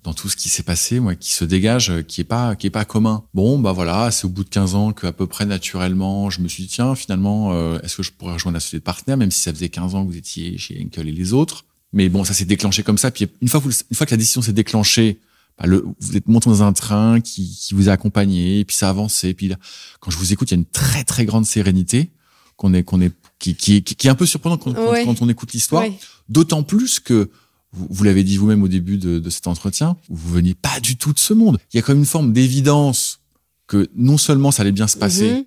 [0.05, 2.71] dans tout ce qui s'est passé, moi, qui se dégage, qui est pas, qui est
[2.71, 3.25] pas commun.
[3.35, 6.41] Bon, bah voilà, c'est au bout de 15 ans que à peu près naturellement, je
[6.41, 9.31] me suis dit tiens, finalement, est-ce que je pourrais rejoindre la société de partenaires, même
[9.31, 11.65] si ça faisait 15 ans que vous étiez chez Henkel et les autres?
[11.97, 13.11] Mais bon, ça s'est déclenché comme ça.
[13.11, 15.19] Puis une fois, une fois que la décision s'est déclenchée,
[15.59, 18.89] bah, le, vous êtes monté dans un train qui, qui, vous a accompagné, puis ça
[18.89, 19.33] a avancé.
[19.33, 19.57] Puis là,
[20.01, 22.11] quand je vous écoute, il y a une très très grande sérénité
[22.57, 25.55] qu'on est qu'on est qui, qui, qui, est un peu surprenant quand, quand, on écoute
[25.55, 25.85] l'histoire.
[26.29, 27.31] D'autant plus que
[27.73, 30.97] vous, vous l'avez dit vous-même au début de, de, cet entretien, vous veniez pas du
[30.97, 31.59] tout de ce monde.
[31.73, 33.21] Il y a comme une forme d'évidence
[33.67, 35.47] que non seulement ça allait bien se passer, mm-hmm.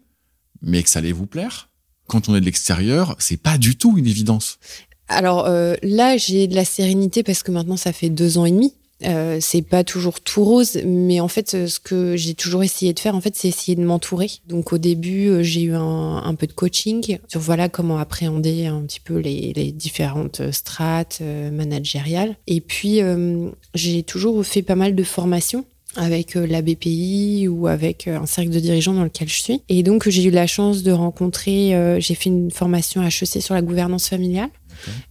[0.63, 1.69] mais que ça allait vous plaire.
[2.07, 4.57] Quand on est de l'extérieur, c'est pas du tout une évidence.
[5.09, 8.51] Alors euh, là, j'ai de la sérénité parce que maintenant, ça fait deux ans et
[8.51, 8.73] demi.
[9.05, 12.99] Euh, c'est pas toujours tout rose, mais en fait, ce que j'ai toujours essayé de
[12.99, 14.29] faire, en fait, c'est essayer de m'entourer.
[14.47, 18.81] Donc, au début, euh, j'ai eu un, peu de coaching sur voilà comment appréhender un
[18.81, 22.35] petit peu les, différentes strates managériales.
[22.47, 22.99] Et puis,
[23.73, 28.59] j'ai toujours fait pas mal de formations avec la BPI ou avec un cercle de
[28.59, 29.61] dirigeants dans lequel je suis.
[29.69, 33.61] Et donc, j'ai eu la chance de rencontrer, j'ai fait une formation HEC sur la
[33.61, 34.49] gouvernance familiale.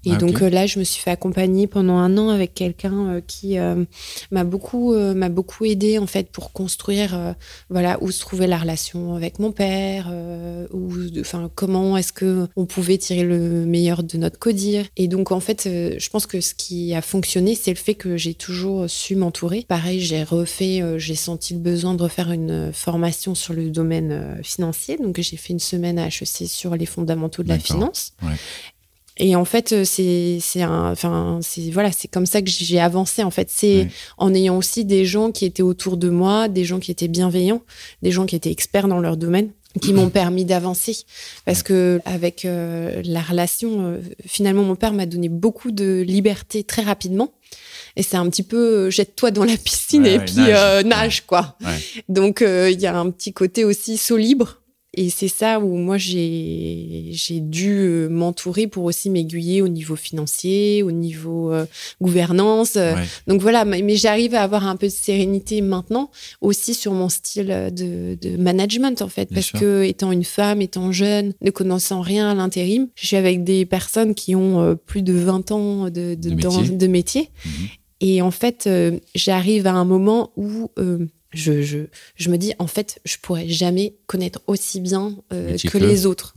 [0.04, 3.08] Et ah, donc euh, là, je me suis fait accompagner pendant un an avec quelqu'un
[3.08, 3.84] euh, qui euh,
[4.30, 7.34] m'a beaucoup m'a beaucoup aidé en fait pour construire
[7.70, 10.12] voilà où se trouvait la relation avec mon père,
[10.72, 14.86] ou enfin comment est-ce que on pouvait tirer le meilleur de notre codir.
[14.96, 18.16] Et donc en fait, je pense que ce qui a fonctionné, c'est le fait que
[18.16, 19.64] j'ai toujours su m'entourer.
[19.66, 24.96] Pareil, j'ai refait, j'ai senti le besoin de refaire une formation sur le domaine financier.
[24.96, 28.12] Donc j'ai fait une semaine à HEC sur les fondamentaux de la finance.
[28.22, 28.34] Ouais.
[29.18, 32.80] Et en fait, euh, c'est c'est un, enfin c'est voilà, c'est comme ça que j'ai
[32.80, 33.22] avancé.
[33.22, 36.78] En fait, c'est en ayant aussi des gens qui étaient autour de moi, des gens
[36.78, 37.62] qui étaient bienveillants,
[38.02, 39.50] des gens qui étaient experts dans leur domaine
[39.82, 40.96] qui m'ont permis d'avancer.
[41.44, 46.62] Parce que avec euh, la relation euh, finalement mon père m'a donné beaucoup de liberté
[46.64, 47.32] très rapidement.
[47.96, 51.58] Et c'est un petit peu jette-toi dans la piscine et puis nage, nage quoi.
[52.08, 54.60] Donc il y a un petit côté aussi saut libre
[54.94, 59.96] et c'est ça où moi j'ai j'ai dû euh, m'entourer pour aussi m'aiguiller au niveau
[59.96, 61.66] financier, au niveau euh,
[62.00, 62.78] gouvernance.
[63.26, 67.70] Donc voilà, mais j'arrive à avoir un peu de sérénité maintenant aussi sur mon style
[67.72, 72.30] de, de management en fait, parce que étant une femme, étant jeune, ne connaissant rien
[72.30, 76.14] à l'intérim, je suis avec des personnes qui ont euh, plus de 20 ans de,
[76.14, 76.68] de, métier.
[76.70, 77.30] de métier.
[77.44, 77.52] Mhm.
[78.00, 78.68] Et en fait,
[79.16, 80.70] j'arrive à un moment où
[81.38, 81.78] je, je,
[82.16, 86.34] je, me dis, en fait, je pourrais jamais connaître aussi bien euh, que les autres.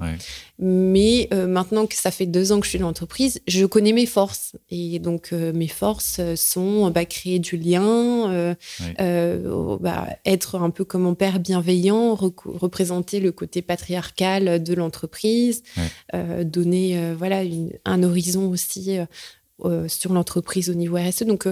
[0.59, 3.93] Mais euh, maintenant que ça fait deux ans que je suis dans l'entreprise, je connais
[3.93, 4.55] mes forces.
[4.69, 8.55] Et donc, euh, mes forces sont bah, créer du lien,
[8.99, 15.63] bah, être un peu comme mon père bienveillant, représenter le côté patriarcal de l'entreprise,
[16.43, 17.41] donner voilà
[17.85, 18.99] un horizon aussi
[19.87, 21.23] sur l'entreprise au niveau RSE.
[21.23, 21.47] Donc,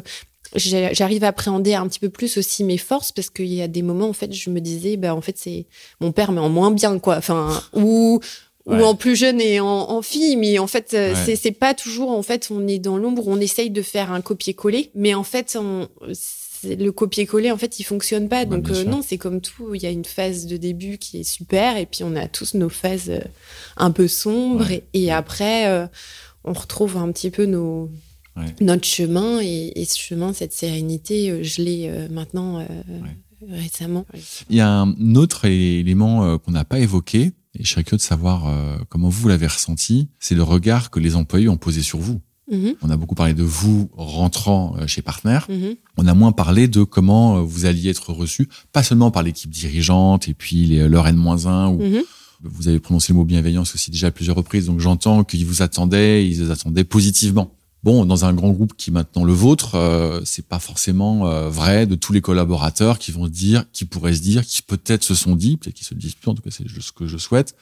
[0.56, 3.82] j'arrive à appréhender un petit peu plus aussi mes forces parce qu'il y a des
[3.82, 5.66] moments en fait je me disais bah en fait c'est
[6.00, 7.18] mon père mais en moins bien quoi.
[7.18, 8.20] Enfin ou
[8.66, 10.36] ou en plus jeune et en, fille.
[10.36, 13.70] Mais en fait euh, c'est pas toujours en fait on est dans l'ombre on essaye
[13.70, 14.92] de faire un copier-coller.
[14.96, 15.88] Mais en fait on,
[16.64, 18.46] le copier-coller en fait il fonctionne pas.
[18.46, 19.76] Donc euh, non c'est comme tout.
[19.76, 22.54] Il y a une phase de début qui est super et puis on a tous
[22.54, 23.22] nos phases euh,
[23.78, 24.68] un peu sombres.
[24.94, 25.90] Et, après
[26.44, 27.90] on retrouve un petit peu nos
[28.62, 32.65] notre chemin et, ce chemin, cette sérénité, euh, je l'ai euh, maintenant euh,
[33.47, 34.06] récemment.
[34.49, 38.04] Il y a un autre élément qu'on n'a pas évoqué, et je serais curieux de
[38.04, 38.54] savoir
[38.89, 42.21] comment vous l'avez ressenti, c'est le regard que les employés ont posé sur vous.
[42.52, 42.75] Mm-hmm.
[42.82, 45.39] On a beaucoup parlé de vous rentrant chez Partner.
[45.49, 45.78] Mm-hmm.
[45.97, 50.28] On a moins parlé de comment vous alliez être reçu, pas seulement par l'équipe dirigeante
[50.28, 52.04] et puis les, leur N-1 ou mm-hmm.
[52.43, 55.62] vous avez prononcé le mot bienveillance aussi déjà à plusieurs reprises, donc j'entends qu'ils vous
[55.62, 57.56] attendaient, ils attendaient positivement.
[57.82, 61.50] Bon, dans un grand groupe qui est maintenant le vôtre, euh, c'est pas forcément euh,
[61.50, 65.04] vrai de tous les collaborateurs qui vont se dire, qui pourraient se dire, qui peut-être
[65.04, 67.18] se sont dit, peut-être qu'ils se disent plus, en tout cas c'est ce que je
[67.18, 67.56] souhaite.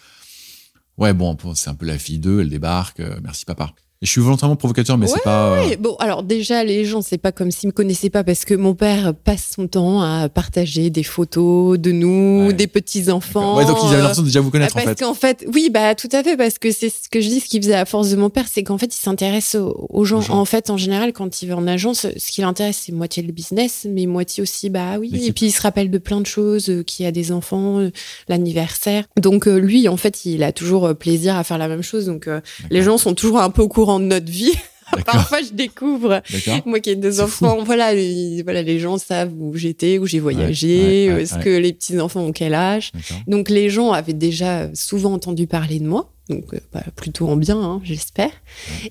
[0.97, 3.75] Ouais, bon, c'est un peu la fille d'eux, elle débarque, euh, merci papa.
[4.03, 5.57] Je suis volontairement provocateur, mais c'est pas.
[5.57, 8.53] Euh, bon, alors déjà, les gens, c'est pas comme s'ils me connaissaient pas parce que
[8.53, 13.57] mon père passe son temps à partager des photos de nous, des petits enfants.
[13.57, 15.03] Ouais, donc ils avaient l'impression de déjà vous connaître parce en fait.
[15.03, 17.47] qu'en fait, oui, bah tout à fait, parce que c'est ce que je dis, ce
[17.47, 20.21] qu'il faisait à force de mon père, c'est qu'en fait, il s'intéresse aux, gens.
[20.29, 23.31] En fait, en général, quand il va en agence, ce qui l'intéresse, c'est moitié le
[23.31, 25.09] business, mais moitié aussi, bah oui.
[25.25, 27.79] Et puis il se rappelle de plein de choses, euh, qu'il y a des enfants,
[27.79, 27.89] euh,
[28.27, 29.05] l'anniversaire.
[29.19, 32.05] Donc lui, en fait, il a toujours plaisir à faire la même chose.
[32.05, 32.29] Donc
[32.69, 34.53] les gens sont toujours un peu au courant de notre vie.
[35.05, 36.21] Parfois, je découvre,
[36.65, 40.19] moi qui ai deux enfants, voilà, les, voilà, les gens savent où j'étais, où j'ai
[40.19, 42.91] voyagé, est-ce que les petits enfants ont quel âge.
[43.27, 47.37] Donc, les gens avaient déjà souvent entendu parler de moi donc euh, bah, plutôt en
[47.37, 48.31] bien, hein, j'espère.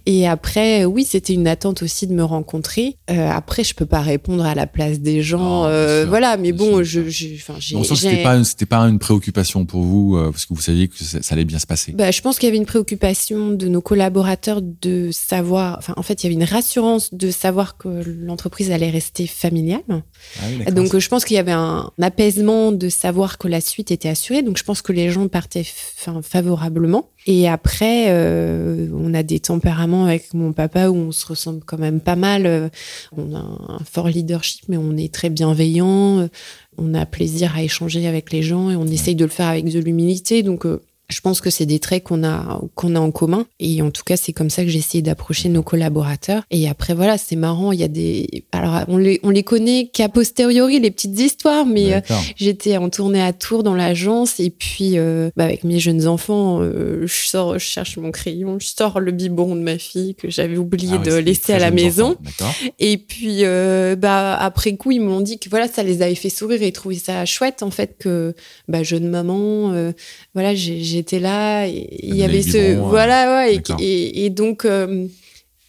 [0.06, 2.96] Et après, oui, c'était une attente aussi de me rencontrer.
[3.10, 6.36] Euh, après, je peux pas répondre à la place des gens, euh, voilà.
[6.36, 7.00] Mais bon, je,
[7.34, 7.82] enfin, j'ai.
[7.84, 11.44] c'était pas, c'était pas une préoccupation pour vous parce que vous saviez que ça, allait
[11.44, 11.92] bien se passer.
[11.92, 15.76] Bah, je pense qu'il y avait une préoccupation de nos collaborateurs de savoir.
[15.78, 19.82] Enfin, en fait, il y avait une rassurance de savoir que l'entreprise allait rester familiale.
[20.66, 24.08] Ah donc, je pense qu'il y avait un, apaisement de savoir que la suite était
[24.08, 24.42] assurée.
[24.42, 25.64] Donc, je pense que les gens partaient,
[26.22, 27.10] favorablement.
[27.26, 31.78] Et après, euh, on a des tempéraments avec mon papa où on se ressemble quand
[31.78, 32.46] même pas mal.
[32.46, 32.68] Euh,
[33.16, 36.20] on a un fort leadership, mais on est très bienveillant.
[36.20, 36.28] Euh,
[36.78, 39.64] on a plaisir à échanger avec les gens et on essaye de le faire avec
[39.64, 40.42] de l'humilité.
[40.42, 40.66] Donc,
[41.08, 43.46] je pense que c'est des traits qu'on a qu'on a en commun.
[43.60, 46.42] Et en tout cas c'est comme ça que j'ai essayé d'approcher nos collaborateurs.
[46.50, 47.72] Et après voilà c'est marrant.
[47.72, 51.64] Il y a des alors on les on les connaît qu'a posteriori les petites histoires.
[51.64, 52.00] Mais euh,
[52.36, 54.40] j'étais en tournée à Tours dans l'agence.
[54.40, 58.58] Et puis euh, bah, avec mes jeunes enfants euh, je sors je cherche mon crayon.
[58.58, 61.70] Je sors le biberon de ma fille que j'avais oublié ah de laisser à la
[61.70, 62.16] maison.
[62.80, 63.42] et puis
[63.96, 66.96] bah après coup ils m'ont dit que voilà ça les avait fait sourire et trouver
[66.96, 68.34] ça chouette en fait que
[68.68, 69.72] bah jeune maman
[70.34, 75.06] voilà j'ai j'étais là et il y avait ce voilà ouais et, et, donc euh,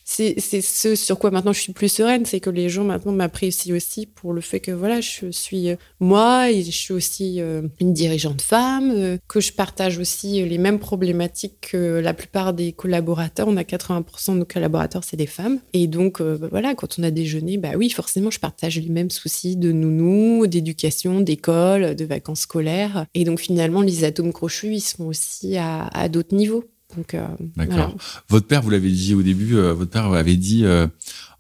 [0.10, 3.76] c'est ce sur quoi maintenant je suis plus sereine, c'est que les gens maintenant m'apprécient
[3.76, 7.64] aussi pour le fait que voilà, je suis euh, moi et je suis aussi euh,
[7.82, 13.50] une dirigeante femme, que je partage aussi les mêmes problématiques que la plupart des collaborateurs.
[13.50, 15.60] On a 80% de nos collaborateurs, c'est des femmes.
[15.74, 19.12] Et donc bah, voilà, quand on a déjeuné, bah oui, forcément, je partage les mêmes
[19.12, 23.06] soucis de nounou, d'éducation, d'école, de vacances scolaires.
[23.14, 26.64] Et donc finalement, les atomes crochus, ils sont aussi à, à d'autres niveaux.
[26.98, 27.96] Euh, D'accord.
[28.30, 30.88] Votre père, vous l'avez dit au début, euh, votre père avait dit euh,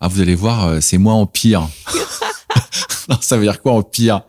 [0.02, 1.68] ah vous allez voir, c'est moi en pire.
[3.22, 4.22] ça veut dire quoi en pire?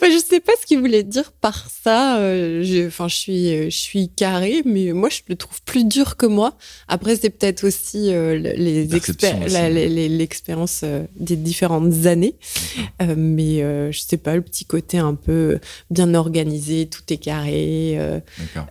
[0.00, 2.18] Bah, je sais pas ce qu'il voulait dire par ça.
[2.18, 6.16] Euh, enfin, je suis, euh, je suis carré, mais moi, je le trouve plus dur
[6.16, 6.56] que moi.
[6.88, 8.86] Après, c'est peut-être aussi euh, les
[10.08, 10.84] l'expérience
[11.16, 12.36] des différentes années.
[13.16, 13.58] mais
[13.92, 15.58] je sais pas, le petit côté un peu
[15.90, 17.98] bien organisé, tout est carré.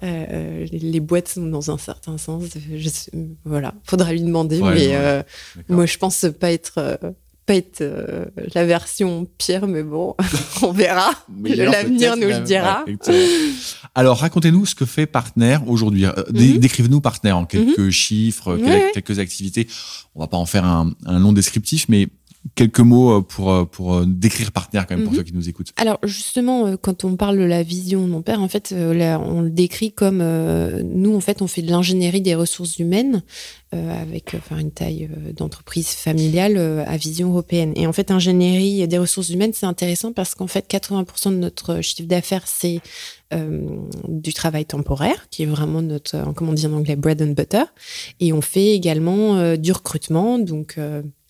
[0.02, 2.43] les boîtes sont dans un certain sens.
[2.76, 2.89] Je
[3.45, 4.62] voilà, faudra lui demander.
[4.62, 5.23] mais
[5.69, 6.99] moi, je pense pas être
[7.45, 8.25] pas être euh,
[8.56, 10.15] la version pire, mais bon,
[10.62, 11.12] on verra.
[11.43, 12.86] L'avenir nous le dira.
[13.95, 16.06] Alors, racontez-nous ce que fait Partner aujourd'hui.
[16.06, 16.60] Euh, mhm.
[16.60, 17.91] Décrivez-nous Partner en quelques mhm.
[17.91, 18.58] chiffres,
[18.93, 19.67] quelques activités.
[20.15, 22.08] On va pas en faire un, un long descriptif, mais
[22.56, 25.19] quelques mots euh, pour, euh, pour euh, décrire partenaire quand même pour mhm.
[25.19, 25.71] ceux qui nous écoutent.
[25.77, 29.49] Alors justement, quand on parle de la vision de mon père, en fait, on le
[29.49, 30.23] décrit comme
[30.84, 33.23] nous, en fait, on fait de l'ingénierie des ressources humaines
[33.71, 37.73] avec enfin, une taille d'entreprise familiale à vision européenne.
[37.75, 41.82] Et en fait, ingénierie des ressources humaines, c'est intéressant parce qu'en fait, 80% de notre
[41.82, 42.82] chiffre d'affaires, c'est
[44.08, 47.63] du travail temporaire, qui est vraiment notre, comment on dit en anglais, bread and butter.
[48.19, 50.77] Et on fait également du recrutement, donc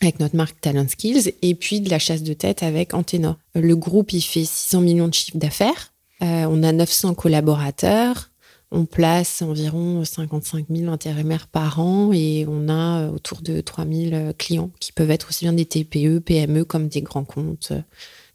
[0.03, 3.37] avec notre marque Talent Skills, et puis de la chasse de tête avec Antena.
[3.55, 5.93] Le groupe, il fait 600 millions de chiffres d'affaires.
[6.21, 8.29] Euh, on a 900 collaborateurs.
[8.71, 14.33] On place environ 55 000 intérimaires par an et on a autour de 3 000
[14.37, 17.71] clients qui peuvent être aussi bien des TPE, PME comme des grands comptes,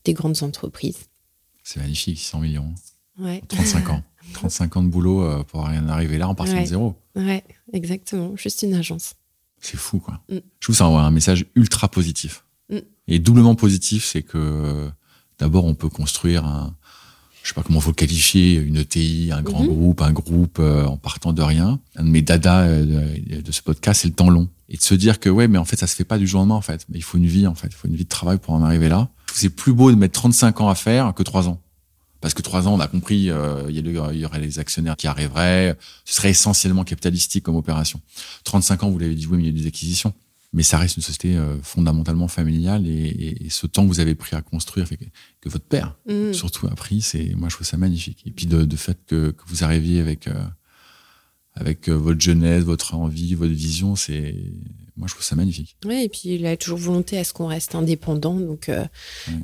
[0.04, 1.06] des grandes entreprises.
[1.64, 2.72] C'est magnifique, 600 millions.
[3.18, 3.42] Ouais.
[3.48, 4.02] 35 ans.
[4.34, 6.94] 35 ans de boulot euh, pour rien arriver là en partant de zéro.
[7.16, 8.36] Ouais, exactement.
[8.36, 9.14] Juste une agence.
[9.60, 10.20] C'est fou, quoi.
[10.28, 10.36] Mm.
[10.36, 12.44] Je trouve ça envoie un message ultra positif.
[12.70, 12.78] Mm.
[13.08, 14.90] Et doublement positif, c'est que
[15.38, 16.74] d'abord, on peut construire un,
[17.42, 19.68] je sais pas comment faut le qualifier, une ETI, un grand mm-hmm.
[19.68, 21.80] groupe, un groupe euh, en partant de rien.
[21.96, 24.50] Un de mes dadas euh, de, ce podcast, c'est le temps long.
[24.68, 26.40] Et de se dire que ouais, mais en fait, ça se fait pas du jour
[26.40, 26.84] au lendemain, en fait.
[26.90, 27.68] Mais il faut une vie, en fait.
[27.68, 29.08] Il faut une vie de travail pour en arriver là.
[29.32, 31.62] C'est plus beau de mettre 35 ans à faire que 3 ans.
[32.20, 35.76] Parce que trois ans, on a compris, euh, il y aurait les actionnaires qui arriveraient.
[36.04, 38.00] Ce serait essentiellement capitalistique comme opération.
[38.44, 40.12] 35 ans, vous l'avez dit, oui, mais il y a des acquisitions.
[40.52, 44.34] Mais ça reste une société euh, fondamentalement familiale et, ce temps que vous avez pris
[44.34, 46.32] à construire, que, votre père mm.
[46.32, 48.22] surtout a pris, c'est, moi je trouve ça magnifique.
[48.26, 50.32] Et puis de, fait que, vous arriviez avec euh,
[51.54, 54.36] avec votre jeunesse, votre envie, votre vision, c'est
[54.98, 55.76] moi, je trouve ça magnifique.
[55.86, 58.34] Oui, et puis il a toujours volonté à ce qu'on reste indépendant.
[58.34, 58.84] Donc, euh,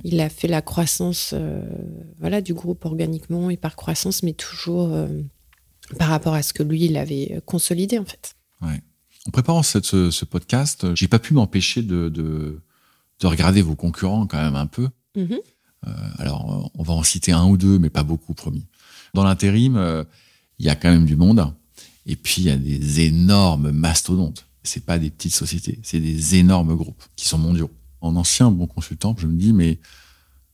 [0.03, 1.63] il a fait la croissance euh,
[2.19, 5.07] voilà, du groupe organiquement et par croissance, mais toujours euh,
[5.97, 8.35] par rapport à ce que lui, il avait consolidé, en fait.
[8.63, 8.83] Ouais.
[9.29, 12.61] En préparant cette, ce, ce, podcast, j'ai pas pu m'empêcher de, de,
[13.21, 14.89] de, regarder vos concurrents quand même un peu.
[15.17, 15.39] Mm-hmm.
[16.19, 18.67] alors, on va en citer un ou deux, mais pas beaucoup, promis.
[19.15, 20.05] Dans l'intérim,
[20.59, 21.55] il y a quand même du monde.
[22.07, 26.37] Et puis, il y a des énormes mastodontes c'est pas des petites sociétés, c'est des
[26.37, 27.71] énormes groupes qui sont mondiaux.
[28.01, 29.79] En ancien bon consultant, je me dis, mais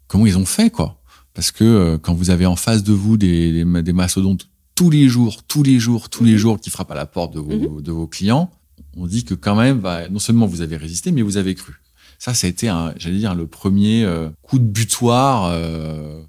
[0.07, 1.01] comment ils ont fait, quoi?
[1.35, 5.09] Parce que euh, quand vous avez en face de vous des, des, mastodontes tous les
[5.09, 6.39] jours, tous les jours, tous les mhm.
[6.39, 7.81] jours qui frappent à la porte de vos, mhm.
[7.81, 8.51] de vos clients,
[8.97, 11.75] on dit que quand même, bah, non seulement vous avez résisté, mais vous avez cru.
[12.19, 16.23] Ça, ça a été, j'allais dire, le premier euh, coup de butoir euh,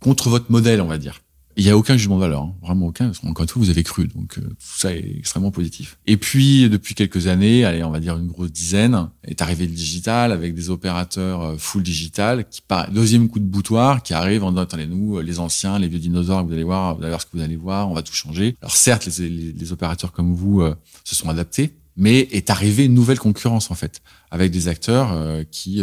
[0.00, 1.20] contre votre modèle, on va dire.
[1.58, 2.54] Il n'y a aucun jugement de valeur, hein.
[2.62, 3.10] vraiment aucun.
[3.24, 5.98] Encore une fois, vous avez cru, donc euh, tout ça est extrêmement positif.
[6.06, 9.72] Et puis, depuis quelques années, allez, on va dire une grosse dizaine, est arrivé le
[9.72, 14.44] digital avec des opérateurs euh, full digital qui, par deuxième coup de boutoir, qui arrivent
[14.44, 17.20] en disant attendez nous, les anciens, les vieux dinosaures, vous allez voir, vous allez voir
[17.20, 18.54] ce que vous allez voir, on va tout changer.
[18.62, 22.94] Alors certes, les, les, opérateurs comme vous euh, se sont adaptés, mais est arrivée une
[22.94, 24.00] nouvelle concurrence en fait,
[24.30, 25.82] avec des acteurs qui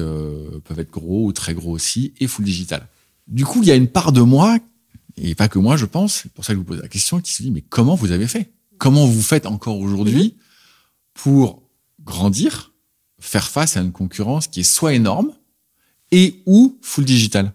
[0.63, 2.87] peuvent être gros ou très gros aussi et full digital.
[3.27, 4.57] Du coup, il y a une part de moi
[5.17, 7.19] et pas que moi, je pense, c'est pour ça que je vous pose la question,
[7.19, 8.51] qui se dit, mais comment vous avez fait?
[8.77, 10.41] Comment vous faites encore aujourd'hui mhm.
[11.13, 11.63] pour
[12.03, 12.73] grandir,
[13.19, 15.31] faire face à une concurrence qui est soit énorme
[16.11, 17.53] et ou full digital?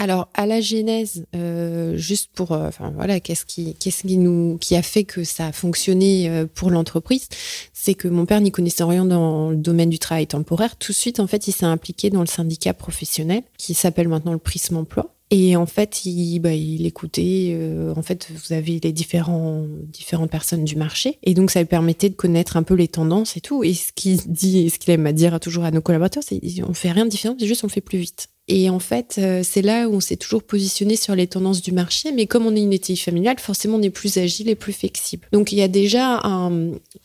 [0.00, 4.56] Alors à la genèse, euh, juste pour, euh, enfin voilà, qu'est-ce qui, qu'est-ce qui nous,
[4.58, 7.28] qui a fait que ça a fonctionné euh, pour l'entreprise,
[7.74, 10.76] c'est que mon père n'y connaissait rien dans le domaine du travail temporaire.
[10.76, 14.32] Tout de suite, en fait, il s'est impliqué dans le syndicat professionnel qui s'appelle maintenant
[14.32, 15.14] le Prisme Emploi.
[15.30, 17.52] Et en fait, il, bah, il écoutait.
[17.54, 21.18] Euh, en fait, vous avez les différents, différentes personnes du marché.
[21.22, 23.62] Et donc, ça lui permettait de connaître un peu les tendances et tout.
[23.62, 26.74] Et ce qu'il dit, ce qu'il aime à dire toujours à nos collaborateurs, c'est on
[26.74, 28.28] fait rien de différent, c'est juste on fait plus vite.
[28.52, 31.70] Et en fait, euh, c'est là où on s'est toujours positionné sur les tendances du
[31.70, 32.10] marché.
[32.10, 35.28] Mais comme on est une ETI familiale, forcément, on est plus agile et plus flexible.
[35.32, 36.20] Donc, il y a déjà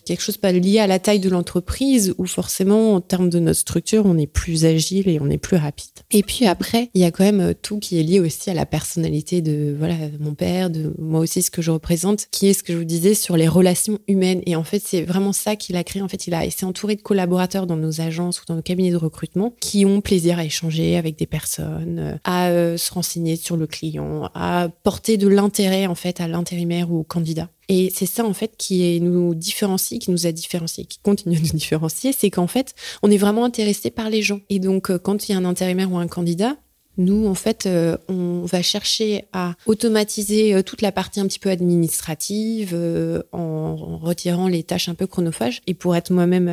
[0.05, 3.59] quelque chose pas lié à la taille de l'entreprise où forcément, en termes de notre
[3.59, 5.91] structure, on est plus agile et on est plus rapide.
[6.09, 8.65] Et puis après, il y a quand même tout qui est lié aussi à la
[8.65, 12.63] personnalité de voilà mon père, de moi aussi ce que je représente, qui est ce
[12.63, 14.41] que je vous disais sur les relations humaines.
[14.45, 16.01] Et en fait, c'est vraiment ça qu'il a créé.
[16.01, 18.91] En fait, il a s'est entouré de collaborateurs dans nos agences ou dans nos cabinets
[18.91, 23.35] de recrutement qui ont plaisir à échanger avec des personnes, euh, à euh, se renseigner
[23.35, 27.49] sur le client, à porter de l'intérêt en fait à l'intérimaire ou au candidat.
[27.67, 31.39] Et c'est ça en fait qui nous différencie, qui nous a différenciés, qui continue à
[31.39, 34.39] nous différencier, c'est qu'en fait on est vraiment intéressé par les gens.
[34.49, 36.55] Et donc euh, quand il y a un intérimaire ou un candidat,
[36.97, 41.39] nous, en fait, euh, on va chercher à automatiser euh, toute la partie un petit
[41.39, 45.61] peu administrative euh, en, retirant les tâches un peu chronophages.
[45.67, 46.51] Et pour être moi-même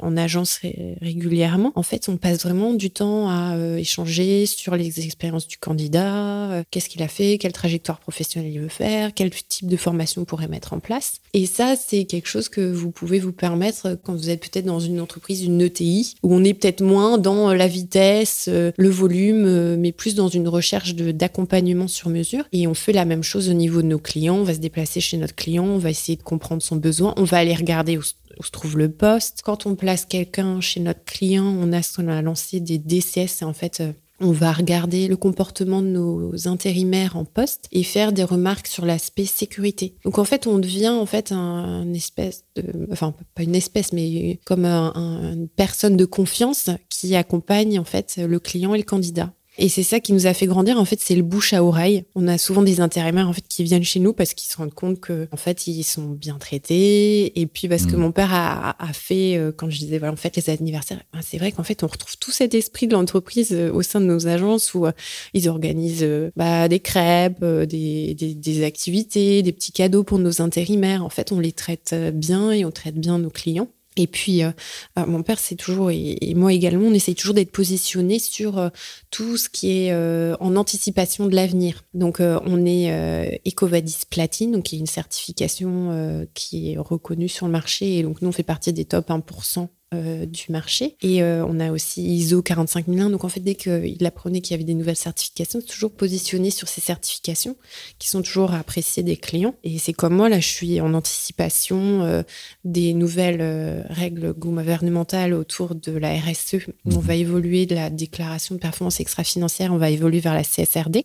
[0.00, 0.60] en agence
[1.00, 6.64] régulièrement, en fait, on passe vraiment du temps à échanger sur les expériences du candidat,
[6.70, 10.24] qu'est-ce qu'il a fait, quelle trajectoire professionnelle il veut faire, quel type de formation on
[10.24, 11.20] pourrait mettre en place.
[11.34, 14.80] Et ça, c'est quelque chose que vous pouvez vous permettre quand vous êtes peut-être dans
[14.80, 19.92] une entreprise, une ETI, où on est peut-être moins dans la vitesse, le volume mais
[19.92, 22.44] plus dans une recherche d'accompagnement sur mesure.
[22.52, 24.36] Et on fait la même chose au niveau de nos clients.
[24.36, 27.24] On va se déplacer chez notre client, on va essayer de comprendre son besoin, on
[27.24, 29.42] va aller regarder où, se trouve le poste.
[29.44, 33.80] Quand on place quelqu'un chez notre client, on a a lancé des DCS, en fait
[33.80, 33.92] euh,
[34.22, 38.86] on va regarder le comportement de nos intérimaires en poste et faire des remarques sur
[38.86, 39.96] l'aspect sécurité.
[40.04, 44.38] Donc en fait, on devient en fait un, espèce de, enfin pas une espèce, mais
[44.44, 49.32] comme une personne de confiance qui accompagne en fait le client et le candidat.
[49.58, 50.78] Et c'est ça qui nous a fait grandir.
[50.78, 52.04] En fait, c'est le bouche à oreille.
[52.14, 54.72] On a souvent des intérimaires en fait qui viennent chez nous parce qu'ils se rendent
[54.72, 57.38] compte que en fait ils sont bien traités.
[57.38, 58.00] Et puis parce que mm.
[58.00, 61.38] mon père a, fait euh, quand je disais voilà en fait les anniversaires, ben, c'est
[61.38, 64.26] vrai qu'en fait on retrouve tout cet esprit de l'entreprise euh, au sein de nos
[64.26, 64.92] agences où euh,
[65.34, 71.04] ils organisent bah, des crêpes, des, des, des, activités, des petits cadeaux pour nos intérimaires.
[71.04, 73.68] En fait, on les traite bien et on traite bien nos clients.
[73.96, 74.50] Et puis, euh,
[74.98, 78.68] euh, mon père, c'est toujours, et, moi également, on essaye toujours d'être positionné sur euh,
[79.10, 81.84] tout ce qui est en anticipation de l'avenir.
[81.94, 87.52] Donc, on est Ecovadis Platine, donc qui est une certification qui est reconnue sur le
[87.52, 87.98] marché.
[87.98, 90.96] Et donc, nous, on fait partie des top 1% euh, du marché.
[91.02, 93.10] Et euh, on a aussi ISO 45001.
[93.10, 96.68] Donc en fait, dès qu'il apprenait qu'il y avait des nouvelles certifications, toujours positionné sur
[96.68, 97.56] ces certifications
[97.98, 99.54] qui sont toujours appréciées des clients.
[99.64, 102.22] Et c'est comme moi, là, je suis en anticipation euh,
[102.64, 106.66] des nouvelles règles gouvernementales autour de la RSE.
[106.84, 107.00] On mhm.
[107.00, 111.04] va évoluer de la déclaration de performance extra-financière, on va évoluer vers la CSRD.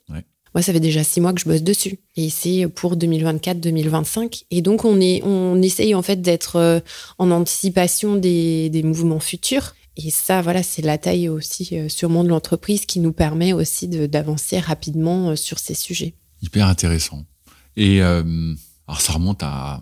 [0.57, 1.99] Moi, ça fait déjà six mois que je bosse dessus.
[2.15, 4.45] Et c'est pour 2024-2025.
[4.49, 6.81] Et donc, on, est, on essaye en fait d'être
[7.19, 9.75] en anticipation des, des mouvements futurs.
[9.97, 14.57] Et ça, voilà, c'est la taille aussi sûrement de l'entreprise qui nous permet aussi d'avancer
[14.57, 16.15] rapidement sur ces sujets.
[16.41, 17.23] Hyper intéressant.
[17.75, 19.81] Et alors, ça remonte à,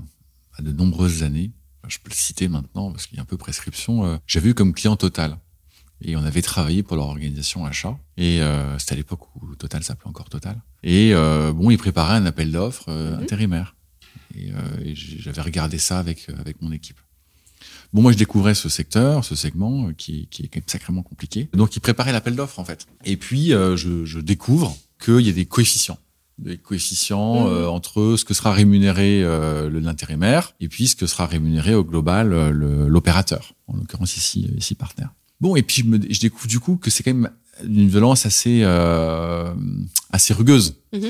[0.60, 1.52] de nombreuses années
[1.88, 4.54] je peux le citer maintenant parce qu'il y a un peu prescription, euh, j'avais eu
[4.54, 5.38] comme client Total.
[6.02, 7.98] Et on avait travaillé pour leur organisation achat.
[8.18, 10.62] Et euh, c'était à l'époque où Total s'appelait encore Total.
[10.84, 13.24] Et euh, bon, ils préparaient un appel d'offres euh, mhm.
[13.24, 13.76] intérimaire.
[14.36, 14.52] Et,
[14.96, 17.00] j'avais regardé ça avec avec mon équipe.
[17.94, 21.50] Bon, moi, je découvrais ce secteur, ce segment qui, qui est quand même sacrément compliqué.
[21.54, 22.86] Donc, ils préparaient l'appel d'offres, en fait.
[23.06, 25.98] Et puis, je, je découvre qu'il y a des coefficients
[26.38, 27.48] des coefficients mmh.
[27.48, 31.84] euh, entre ce que sera rémunéré euh, l'intérimaire et puis ce que sera rémunéré au
[31.84, 35.14] global euh, l'opérateur, en l'occurrence ici ici partenaire.
[35.42, 37.32] Bon et puis je, me, je découvre du coup que c'est quand même
[37.64, 39.54] une violence assez euh,
[40.12, 40.78] assez rugueuse.
[40.94, 41.08] Mmh.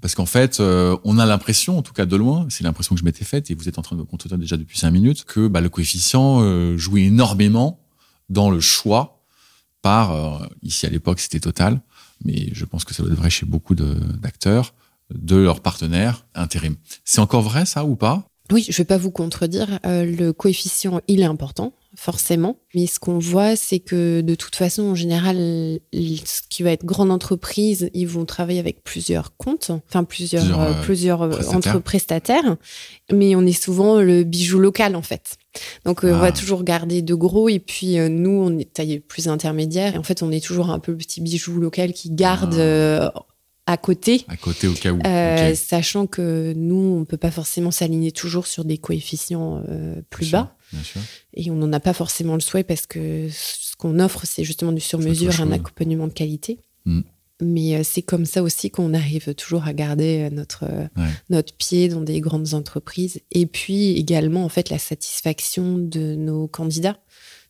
[0.00, 3.04] Parce qu'en fait, on a l'impression, en tout cas de loin, c'est l'impression que je
[3.04, 5.48] m'étais faite, et vous êtes en train de me contenir déjà depuis cinq minutes, que
[5.48, 7.80] bah, le coefficient jouait énormément
[8.28, 9.24] dans le choix
[9.80, 11.80] par, ici à l'époque c'était Total,
[12.24, 14.74] mais je pense que ça doit être vrai chez beaucoup d'acteurs,
[15.14, 16.76] de, leurs partenaires intérim.
[17.04, 18.24] C'est encore vrai ça ou pas?
[18.52, 19.80] Oui, je ne vais pas vous contredire.
[19.84, 22.58] Euh, le coefficient, il est important, forcément.
[22.74, 26.84] Mais ce qu'on voit, c'est que de toute façon, en général, ce qui va être
[26.84, 32.56] grande entreprise, ils vont travailler avec plusieurs comptes, enfin plusieurs, plusieurs, euh, euh, entre prestataires.
[33.12, 35.36] Mais on est souvent le bijou local, en fait.
[35.84, 36.32] Donc, on va ah.
[36.32, 37.48] toujours garder de gros.
[37.48, 39.94] Et puis, nous, on est taillé plus intermédiaire.
[39.94, 43.12] Et en fait, on est toujours un peu le petit bijou local qui garde ah
[43.66, 44.24] à côté.
[44.28, 45.00] À côté au cas où.
[45.04, 50.30] Euh, sachant que nous, on peut pas forcément s'aligner toujours sur des coefficients euh, plus
[50.30, 50.56] bas.
[50.72, 51.00] bien sûr.
[51.34, 54.72] Et on n'en a pas forcément le souhait parce que ce qu'on offre, c'est justement
[54.72, 56.60] du sur-mesure, un accompagnement de qualité.
[56.84, 57.00] Mm.
[57.42, 60.64] Mais euh, c'est comme ça aussi qu'on arrive toujours à garder notre,
[61.28, 63.20] notre pied dans des grandes entreprises.
[63.32, 66.98] Et puis également, en fait, la satisfaction de nos candidats.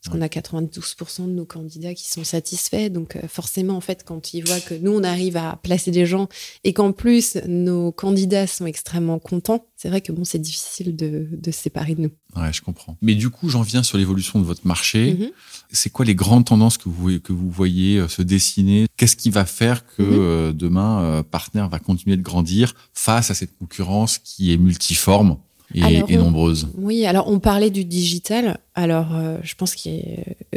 [0.07, 2.91] Parce qu'on a 92% de nos candidats qui sont satisfaits.
[2.91, 6.07] Donc, euh, forcément, en fait, quand ils voient que nous, on arrive à placer des
[6.07, 6.29] gens
[6.63, 11.27] et qu'en plus, nos candidats sont extrêmement contents, c'est vrai que bon, c'est difficile de,
[11.33, 12.11] de, se séparer de nous.
[12.37, 12.97] Ouais, je comprends.
[13.03, 15.15] Mais du coup, j'en viens sur l'évolution de votre marché.
[15.15, 15.31] Mm-hmm.
[15.73, 18.87] C'est quoi les grandes tendances que vous, que vous voyez euh, se dessiner?
[18.97, 20.19] Qu'est-ce qui va faire que mm-hmm.
[20.19, 25.39] euh, demain, Partner va continuer de grandir face à cette concurrence qui est multiforme
[25.75, 26.69] et, nombreuses.
[26.77, 28.59] Oui, alors on parlait du digital.
[28.79, 30.03] Alors, euh, je pense qu'il y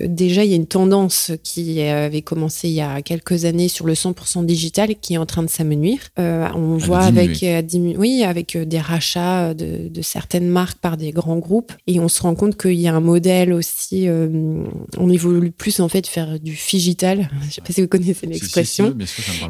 [0.04, 3.70] a, déjà il y a une tendance qui avait commencé il y a quelques années
[3.70, 6.00] sur le 100% digital qui est en train de s'amenuire.
[6.20, 7.62] Euh, on voit avec euh,
[7.98, 12.08] oui avec euh, des rachats de, de, certaines marques par des grands groupes et on
[12.08, 14.08] se rend compte qu'il y a un modèle aussi.
[14.10, 17.30] on évolue plus en fait faire du digital.
[17.50, 18.96] Je sais pas si vous connaissez l'expression.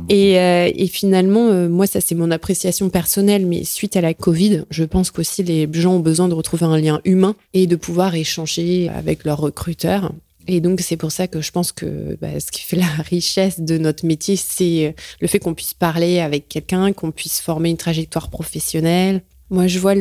[0.10, 4.84] et, et finalement, moi ça c'est mon appréciation personnelle, mais suite à la Covid, je
[4.84, 8.59] pense qu'aussi les gens ont besoin de retrouver un lien humain et de pouvoir échanger
[8.90, 10.12] avec leurs recruteurs.
[10.48, 13.60] Et donc, c'est pour ça que je pense que bah, ce qui fait la richesse
[13.60, 17.78] de notre métier, c'est le fait qu'on puisse parler avec quelqu'un, qu'on puisse former une
[17.78, 19.96] trajectoire professionnelle, moi, je vois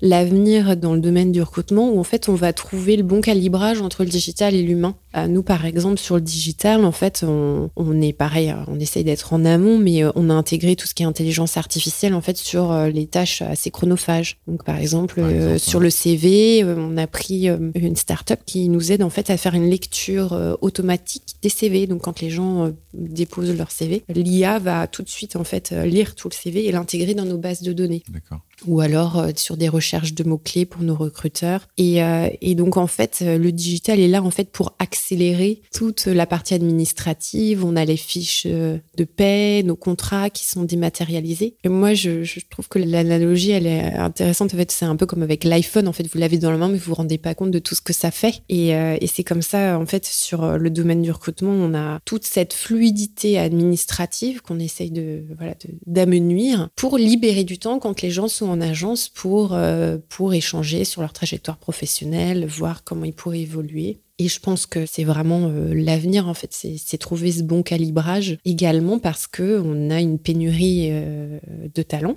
[0.00, 3.80] l'avenir dans le domaine du recrutement où en fait on va trouver le bon calibrage
[3.80, 4.96] entre le digital et l'humain.
[5.16, 8.78] Euh, nous, par exemple, sur le digital, en fait, on, on est pareil, euh, on
[8.78, 12.14] essaye d'être en amont, mais euh, on a intégré tout ce qui est intelligence artificielle
[12.14, 14.38] en fait sur les tâches assez chronophages.
[14.46, 15.22] Donc, par exemple,
[15.58, 19.54] sur le CV, on a pris une start-up qui nous aide en fait à faire
[19.54, 21.86] une lecture automatique des CV.
[21.86, 26.14] Donc, quand les gens déposent leur CV, l'IA va tout de suite en fait lire
[26.14, 28.02] tout le CV et l'intégrer dans nos bases de données.
[28.08, 31.68] D'accord ou alors euh, sur des recherches de mots-clés pour nos recruteurs.
[31.76, 35.60] Et, euh, et, donc en fait, euh, le digital est là en fait pour accélérer
[35.72, 37.64] toute la partie administrative.
[37.64, 41.56] On a les fiches de paie, nos contrats qui sont dématérialisés.
[41.64, 44.54] Et moi, je, trouve que l'analogie, elle est intéressante.
[44.54, 45.88] En fait, c'est un peu comme avec l'iPhone.
[45.88, 47.74] En fait, vous l'avez dans la main, mais vous vous rendez pas compte de tout
[47.74, 48.42] ce que ça fait.
[48.48, 52.24] Et, et c'est comme ça, en fait, sur le domaine du recrutement, on a toute
[52.24, 55.54] cette fluidité administrative qu'on essaye de voilà
[55.86, 60.84] d'amenuire pour libérer du temps quand les gens sont en agence pour, euh, pour échanger
[60.84, 63.98] sur leur trajectoire professionnelle, voir comment ils pourraient évoluer.
[64.18, 68.38] Et je pense que c'est vraiment euh, l'avenir, en fait, c'est trouver ce bon calibrage
[68.46, 71.38] également parce que on a une pénurie euh,
[71.74, 72.16] de talents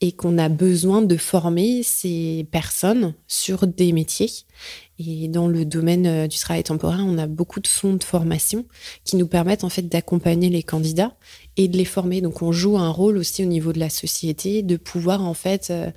[0.00, 4.30] et qu'on a besoin de former ces personnes sur des métiers.
[4.98, 8.66] Et dans le domaine du travail temporaire, on a beaucoup de fonds de formation
[9.04, 11.14] qui nous permettent en fait d'accompagner les candidats
[11.56, 12.20] et de les former.
[12.20, 15.68] Donc on joue un rôle aussi au niveau de la société, de pouvoir en fait
[15.70, 15.90] euh,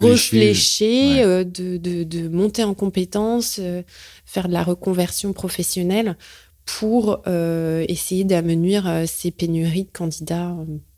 [0.00, 3.82] réfléchir, euh, de, de, de, monter en compétences, euh,
[4.24, 6.16] faire de la reconversion professionnelle
[6.64, 10.52] pour essayer d'amenuire ces pénuries de candidats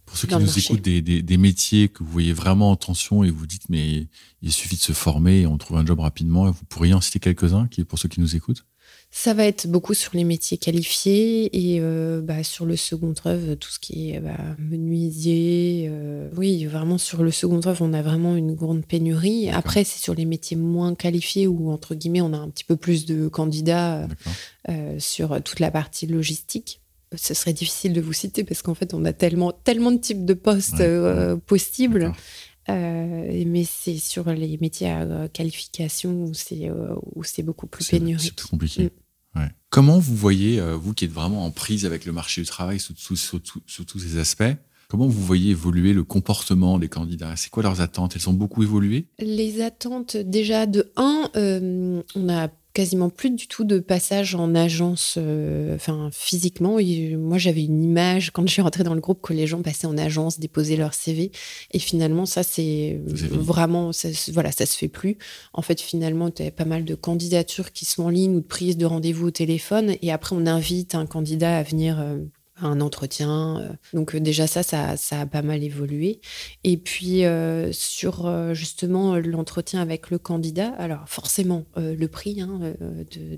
[0.08, 3.30] Pour ceux qui nous écoutent, des, des, métiers que vous voyez vraiment en tension et
[3.30, 4.08] vous dites, mais
[4.42, 6.50] il suffit de se former et on trouve un job rapidement.
[6.50, 8.64] Vous pourriez en citer quelques-uns pour ceux qui nous écoutent?
[9.10, 13.54] Ça va être beaucoup sur les métiers qualifiés et euh, bah, sur le second œuvre,
[13.54, 15.88] tout ce qui est bah, menuisier.
[15.90, 19.48] Euh, oui, vraiment sur le second œuvre, on a vraiment une grande pénurie.
[19.48, 22.76] Après, c'est sur les métiers moins qualifiés où, entre guillemets, on a un petit peu
[22.76, 24.06] plus de candidats
[24.68, 26.82] euh, sur toute la partie logistique.
[27.14, 30.24] Ce serait difficile de vous citer parce qu'en fait, on a tellement, tellement de types
[30.24, 30.82] de postes
[31.46, 32.12] possibles.
[32.68, 36.70] mais c'est sur les métiers à qualification où c'est
[37.22, 38.20] c'est beaucoup plus pénurique.
[38.20, 38.84] C'est plus compliqué.
[38.84, 38.88] Mm.
[39.70, 42.80] Comment vous voyez, euh, vous qui êtes vraiment en prise avec le marché du travail
[42.80, 44.56] sous, tous ces aspects,
[44.88, 47.36] comment vous voyez évoluer le comportement des candidats?
[47.36, 48.16] C'est quoi leurs attentes?
[48.16, 49.08] Elles ont beaucoup évolué?
[49.18, 52.48] Les attentes, déjà, de 1, euh, on a
[52.78, 56.78] quasiment plus du tout de passage en agence, euh, enfin physiquement.
[57.18, 59.88] moi, j'avais une image quand je suis rentrée dans le groupe que les gens passaient
[59.88, 61.32] en agence, déposaient leur CV,
[61.72, 65.18] et finalement, ça c'est vraiment, ça, voilà, ça se fait plus.
[65.54, 68.46] En fait, finalement, tu as pas mal de candidatures qui sont en ligne ou de
[68.46, 71.98] prises de rendez-vous au téléphone, et après, on invite un candidat à venir.
[71.98, 72.18] Euh,
[72.60, 73.58] un entretien.
[73.58, 73.68] Euh.
[73.92, 76.20] Donc euh, déjà ça, ça, a pas mal évolué.
[76.64, 83.36] Et puis euh, sur justement l'entretien avec le candidat, alors forcément le prix hein, de,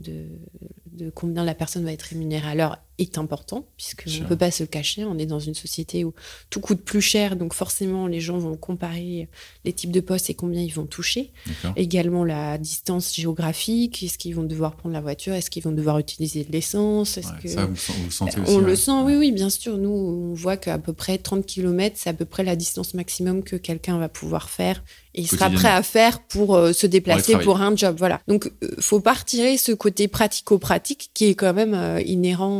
[0.92, 4.62] de, combien la personne va être rémunérée l'heure est important, puisqu'on ne peut pas se
[4.62, 6.14] le cacher, on est dans une société où
[6.50, 9.28] tout coûte plus cher, donc forcément les gens vont comparer
[9.64, 11.32] les types de postes et combien ils vont toucher.
[11.76, 15.98] Également la distance géographique, est-ce qu'ils vont devoir prendre la voiture, est-ce qu'ils vont devoir
[15.98, 17.48] utiliser de l'essence que...
[17.48, 17.76] Ça, vous,
[18.10, 19.78] sentez aussi, On le sent, oui, oui, bien sûr.
[19.78, 23.42] Nous, on voit qu'à peu près 30 km, c'est à peu près la distance maximum
[23.42, 24.82] que quelqu'un va pouvoir faire
[25.14, 27.96] et il sera prêt à faire pour euh, se déplacer pour, un job.
[27.98, 28.20] Voilà.
[28.28, 32.50] Donc, euh, faut pas retirer ce côté pratico-pratique qui est quand même euh, inhérent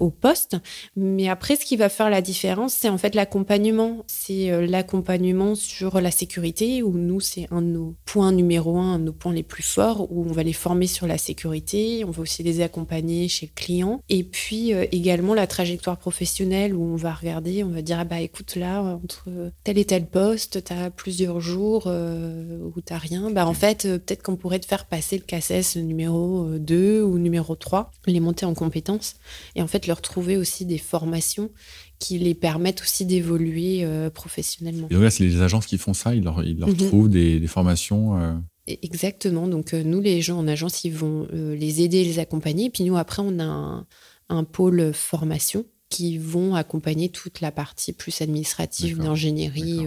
[0.00, 0.56] au poste.
[0.94, 4.04] Mais après, ce qui va faire la différence, c'est en fait l'accompagnement.
[4.06, 8.98] C'est l'accompagnement sur la sécurité où nous, c'est un de nos points numéro un, un
[8.98, 12.04] de nos points les plus forts où on va les former sur la sécurité.
[12.06, 14.02] On va aussi les accompagner chez le client.
[14.08, 18.20] Et puis également la trajectoire professionnelle où on va regarder, on va dire, ah bah
[18.20, 19.28] écoute là, entre
[19.64, 21.55] tel et tel poste, tu as plusieurs jours
[21.86, 25.18] euh, où tu n'as rien, bah, en fait, euh, peut-être qu'on pourrait te faire passer
[25.18, 29.14] le CACES numéro 2 euh, ou numéro 3, les monter en compétences
[29.54, 31.50] et en fait leur trouver aussi des formations
[31.98, 34.86] qui les permettent aussi d'évoluer professionnellement.
[34.90, 36.76] Et donc là, c'est les agences qui font ça, ils leur, ils leur mhm.
[36.76, 38.34] trouvent des, formations e,
[38.66, 39.48] Exactement.
[39.48, 42.68] Donc, nous, les gens en agence, ils vont les aider, les accompagner.
[42.68, 43.86] Puis nous, après, on a
[44.28, 49.86] un, pôle formation qui vont accompagner toute la partie plus administrative d'ingénierie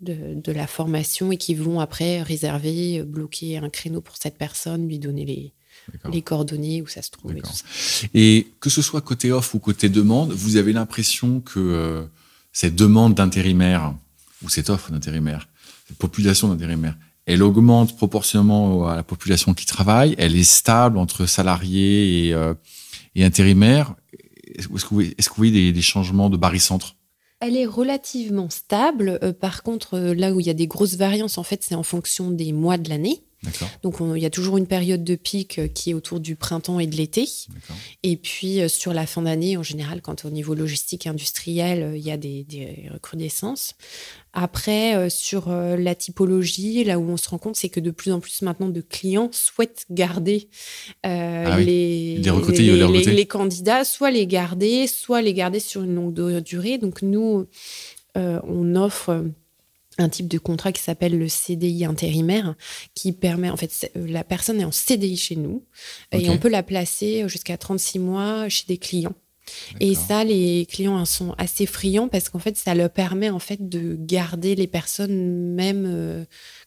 [0.00, 4.98] de, la formation et qui vont après réserver, bloquer un créneau pour cette personne, lui
[4.98, 5.52] donner les,
[6.12, 7.34] les coordonnées où ça se trouve.
[8.14, 12.04] Et, que ce soit côté offre ou côté demande, vous avez l'impression que euh,
[12.52, 13.94] cette demande d'intérimaire
[14.42, 15.48] ou cette offre d'intérimaire,
[15.88, 21.26] cette population d'intérimaire, elle augmente proportionnellement à la population qui travaille, elle est stable entre
[21.26, 22.54] salariés et, euh,
[23.14, 23.94] et intérimaires.
[24.54, 26.94] Est-ce que, vous, est-ce que vous voyez des, des changements de barycentre
[27.40, 29.18] elle est relativement stable.
[29.22, 31.74] Euh, par contre, euh, là où il y a des grosses variances, en fait, c'est
[31.74, 33.22] en fonction des mois de l'année.
[33.82, 36.80] Donc, il y a toujours une période de pic euh, qui est autour du printemps
[36.80, 37.26] et de l'été.
[38.02, 42.10] Et puis, sur la fin d'année, en général, quand au niveau logistique industriel, il y
[42.10, 43.74] a des, des recrudescences.
[44.38, 47.90] Après, euh, sur euh, la typologie, là où on se rend compte, c'est que de
[47.90, 50.50] plus en plus maintenant de clients souhaitent garder
[51.06, 56.76] euh, ah les, les, candidats, soit les garder, soit les garder sur une longue durée.
[56.76, 57.46] Donc nous,
[58.14, 59.24] on offre
[59.98, 62.54] un type de contrat qui s'appelle le CDI intérimaire,
[62.94, 65.64] qui permet, en fait, la personne est en CDI chez nous
[66.12, 69.14] et on peut la placer jusqu'à 36 mois chez des clients.
[69.80, 73.68] Et ça, les clients sont assez friands parce qu'en fait, ça leur permet en fait
[73.68, 76.24] de garder les personnes même euh,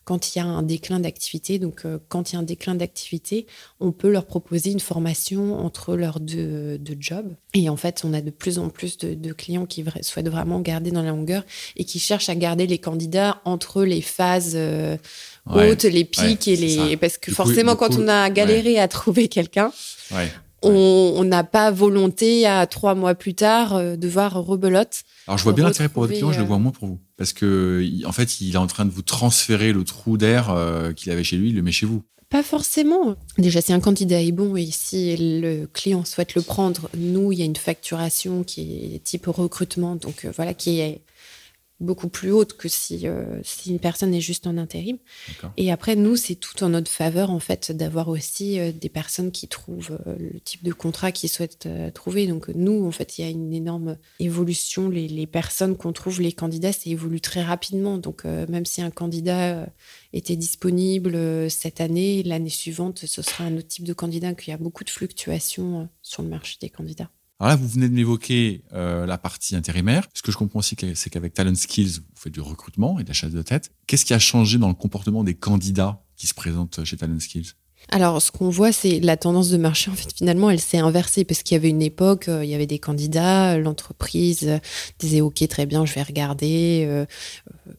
[0.10, 1.60] quand il y a un déclin d'activité.
[1.60, 3.46] Donc, euh, quand il y a un déclin d'activité,
[3.80, 7.36] on peut leur proposer une formation entre leurs deux, jobs.
[7.54, 10.90] Et en fait, on a de plus en plus de, clients qui souhaitent vraiment garder
[10.90, 11.44] dans la longueur
[11.78, 14.98] et qui cherchent à garder les candidats entre les phases euh,
[15.46, 16.98] hautes, les pics et les.
[16.98, 19.72] Parce que forcément, quand on a galéré à trouver quelqu'un,
[20.62, 25.04] on n'a pas volonté à trois mois plus tard euh, de voir rebelote.
[25.28, 27.00] Alors je vois bien l'intérêt pour votre client, je le vois euh, moins pour vous,
[27.18, 30.92] parce que en fait il est en train de vous transférer le trou d'air euh,
[30.94, 32.04] qu'il avait chez lui, il le met chez vous.
[32.30, 33.16] Pas forcément.
[33.40, 37.40] Déjà, si un candidat est bon et si le client souhaite le prendre, nous, il
[37.40, 41.02] y a une facturation qui est type recrutement, donc voilà, qui est
[41.80, 44.98] beaucoup plus haute que si, euh, si une personne est juste en intérim.
[45.58, 49.32] Et après, nous, c'est tout en notre faveur, en fait, d'avoir aussi euh, des personnes
[49.32, 52.28] qui trouvent euh, le type de contrat qu'ils souhaitent trouver.
[52.28, 54.90] Donc, nous, en fait, il y a une énorme évolution.
[54.90, 57.98] Les, les personnes qu'on trouve, les candidats, ça évolue très rapidement.
[57.98, 59.68] Donc, même si un candidat
[60.14, 64.54] était disponible cette année, l'année suivante, ce sera un autre type de candidat, qu'il y
[64.54, 67.10] a beaucoup de fluctuations sur le marché des candidats.
[67.42, 70.06] Alors là, vous venez de m'évoquer euh, la partie intérimaire.
[70.14, 73.08] Ce que je comprends aussi, c'est qu'avec Talent Skills, vous faites du recrutement et de
[73.08, 73.72] la chasse de tête.
[73.88, 77.54] Qu'est-ce qui a changé dans le comportement des candidats qui se présentent chez Talent Skills?
[77.92, 79.90] Alors, ce qu'on voit, c'est la tendance de marché.
[79.90, 82.56] En fait, finalement, elle s'est inversée parce qu'il y avait une époque, euh, il y
[82.56, 84.60] avait des candidats, l'entreprise euh,
[85.00, 87.06] disait OK, très bien, je vais regarder,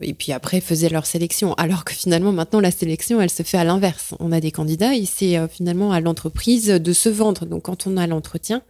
[0.01, 1.53] et puis après faisait leur sélection.
[1.55, 4.15] Alors que finalement, maintenant, la sélection, elle se fait à l'inverse.
[4.21, 7.45] On a des candidats et c'est finalement à l'entreprise de se vendre.
[7.45, 8.63] Donc, quand on a l'entretien,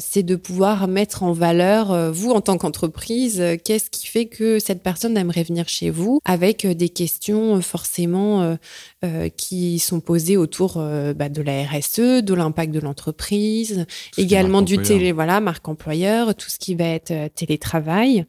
[0.00, 4.26] c'est de pouvoir mettre en valeur, euh, vous en tant qu'entreprise, euh, qu'est-ce qui fait
[4.26, 8.56] que cette personne aimerait venir chez vous avec des questions forcément
[9.36, 15.12] qui sont posées autour bah, de la RSE, de l'impact de l'entreprise, également du télé,
[15.12, 18.24] voilà, marque employeur, tout ce qui va être télétravail,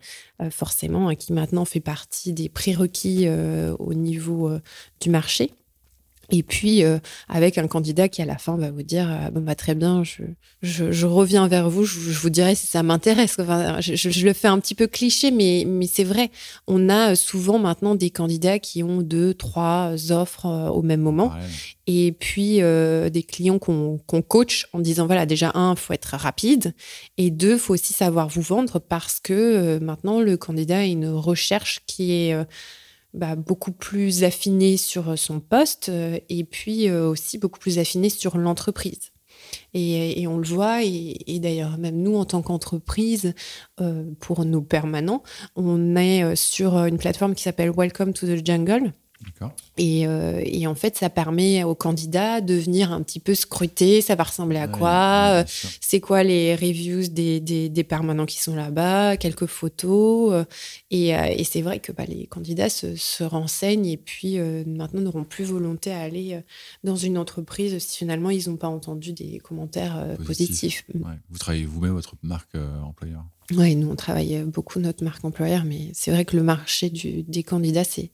[0.50, 3.28] forcément, hein, qui maintenant fait partie des prérequis
[3.80, 4.52] au niveau
[5.00, 5.52] du marché.
[6.32, 6.98] Et puis, euh,
[7.30, 10.04] avec un candidat qui, à la fin, va vous dire euh, bon, bah, Très bien,
[10.04, 10.24] je,
[10.62, 13.38] je, je reviens vers vous, je, je, vous dirai si ça m'intéresse.
[13.40, 16.32] Enfin, je, je, le fais un petit peu cliché, mais, mais c'est vrai.
[16.68, 21.32] On a souvent maintenant des candidats qui ont deux, trois offres euh, au même moment.
[21.88, 26.74] Et puis, des clients qu'on qu'on coach en disant voilà, déjà, un, faut être rapide.
[27.18, 31.82] Et deux, faut aussi savoir vous vendre parce que maintenant, le candidat a une recherche
[31.86, 32.36] qui est
[33.16, 38.10] bah, beaucoup plus affiné sur son poste euh, et puis euh, aussi beaucoup plus affiné
[38.10, 39.12] sur l'entreprise.
[39.74, 43.34] Et, on le voit, et, d'ailleurs même nous en tant qu'entreprise,
[43.82, 45.24] euh, pour nos permanents,
[45.56, 48.94] on est sur une plateforme qui s'appelle Welcome to the Jungle.
[49.78, 54.02] Et, euh, et, en fait, ça permet aux candidats de venir un petit peu scruter,
[54.02, 55.44] ça va ressembler à quoi, euh,
[55.82, 60.34] c'est quoi les reviews des, des, des permanents qui sont là-bas, quelques photos.
[60.34, 60.46] Euh,
[60.92, 65.24] et, et c'est vrai que bah, les candidats se, se, renseignent et puis maintenant n'auront
[65.24, 66.40] plus volonté à aller
[66.84, 70.86] dans une entreprise si finalement ils n'ont pas entendu des commentaires positifs.
[70.94, 71.16] Ouais.
[71.30, 73.24] Vous travaillez vous-même votre marque employeur?
[73.52, 77.24] Oui, nous on travaille beaucoup notre marque employeur, mais c'est vrai que le marché du,
[77.24, 78.10] des candidats, c'est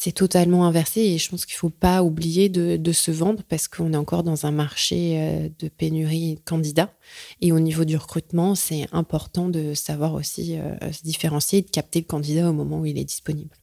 [0.00, 3.66] c'est totalement inversé et je pense qu'il ne faut pas oublier de, se vendre parce
[3.66, 6.92] qu'on est encore dans un marché euh, de pénurie de candidats.
[7.40, 11.70] Et au niveau du recrutement, c'est important de savoir aussi euh, se différencier et de
[11.70, 13.56] capter le candidat au moment où il est disponible.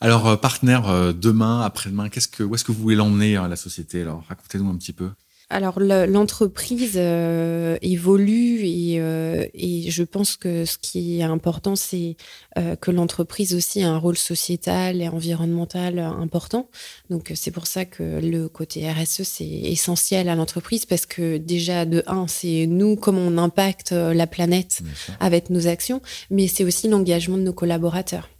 [0.00, 4.02] Alors, euh, partenaire, demain, après-demain, qu'est-ce que, où est-ce que vous voulez l'emmener, la société?
[4.02, 5.10] Alors, racontez-nous un petit peu.
[5.52, 12.16] Alors l'entreprise euh, évolue euh, et, je pense que ce qui est important, c'est
[12.58, 16.70] euh, que l'entreprise aussi a un rôle sociétal et environnemental important.
[17.10, 21.84] Donc c'est pour ça que le côté RSE, c'est essentiel à l'entreprise parce que déjà
[21.84, 24.80] de un, c'est nous comment on impacte la planète
[25.20, 26.00] avec nos actions,
[26.30, 28.30] mais c'est aussi l'engagement de nos collaborateurs.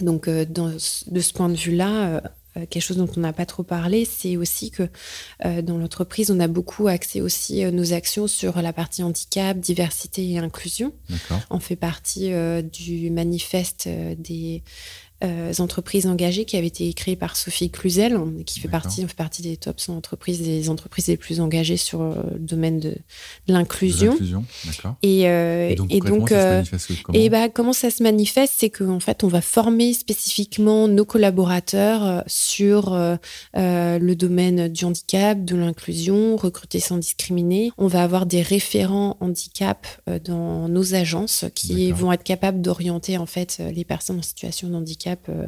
[0.00, 2.22] Donc de ce point de vue-là,
[2.56, 4.88] euh, quelque chose dont on n'a pas trop parlé, c'est aussi que
[5.44, 9.58] euh, dans l'entreprise, on a beaucoup axé aussi euh, nos actions sur la partie handicap,
[9.58, 10.92] diversité et inclusion.
[11.50, 12.32] On fait partie
[12.72, 14.62] du manifeste des
[15.22, 19.42] euh, entreprises engagées qui avait été créée par Sophie Cluzel, qui fait partie, fait partie
[19.42, 22.96] des top 100 entreprises, des entreprises les plus engagées sur euh, le domaine de,
[23.48, 24.16] l'inclusion.
[25.02, 26.62] Et, euh, et, donc, euh,
[27.12, 32.24] et bah, comment ça se manifeste, c'est qu'en fait, on va former spécifiquement nos collaborateurs
[32.26, 32.96] sur
[33.54, 37.72] le domaine du handicap, de l'inclusion, recruter sans discriminer.
[37.78, 39.86] On va avoir des référents handicap
[40.24, 44.74] dans nos agences qui vont être capables d'orienter en fait les personnes en situation de
[44.74, 45.46] handicap euh,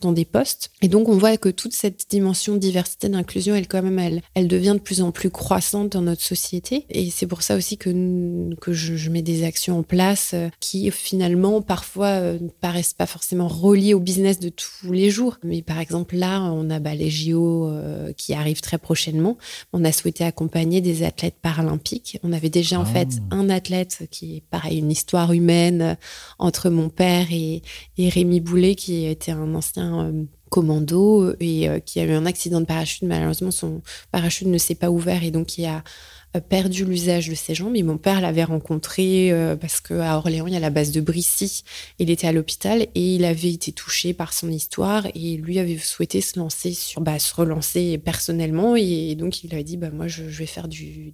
[0.00, 0.70] dans des postes.
[0.80, 4.48] Et donc, on voit que toute cette dimension diversité, d'inclusion, elle, quand même, elle, elle
[4.48, 6.86] devient de plus en plus croissante dans notre société.
[6.90, 10.90] Et c'est pour ça aussi que, que je, mets des actions en place euh, qui,
[10.90, 15.38] finalement, parfois, euh, ne paraissent pas forcément reliées au business de tous les jours.
[15.42, 17.70] Mais par exemple, là, on a bah, les JO
[18.16, 19.38] qui arrivent très prochainement.
[19.72, 22.18] On a souhaité accompagner des athlètes paralympiques.
[22.22, 23.36] On avait déjà, en fait, ah.
[23.36, 25.96] un athlète qui est, pareil, une histoire humaine
[26.38, 27.62] entre mon père et,
[27.98, 32.26] et Rémi Boulet, qui était un ancien euh, commando et euh, qui a eu un
[32.26, 33.02] accident de parachute.
[33.02, 35.82] Malheureusement, son parachute ne s'est pas ouvert et donc il a
[36.36, 37.76] euh, perdu l'usage de ses jambes.
[37.76, 41.64] Et mon père l'avait rencontré parce qu'à Orléans, il y a la base de Brissy.
[41.98, 45.78] Il était à l'hôpital et il avait été touché par son histoire et lui avait
[45.78, 48.76] souhaité se lancer sur, bah, se relancer personnellement.
[48.76, 51.12] Et donc, il a dit, bah, moi, je, vais faire du,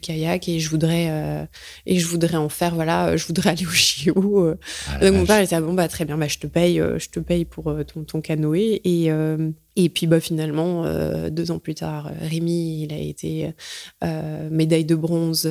[0.00, 1.44] kayak et je voudrais euh,
[1.86, 4.58] et je voudrais en faire voilà je voudrais aller au JO euh.
[4.88, 6.98] ah, donc mon père il dit bon bah très bien bah je te paye euh,
[6.98, 8.80] je te paye pour ton, ton canoë.
[8.84, 9.10] Et
[9.76, 10.84] et puis bah finalement
[11.30, 13.52] deux ans plus tard Rémi il a été
[14.50, 15.48] médaille de bronze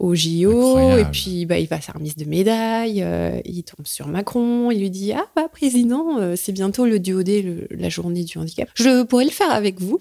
[0.00, 3.04] au JO et puis bah il va faire mise de médaille
[3.44, 7.66] il tombe sur Macron il lui dit ah bah président c'est bientôt le duo le,
[7.70, 8.68] la journée du handicap.
[8.74, 10.00] Je pourrais le faire avec vous.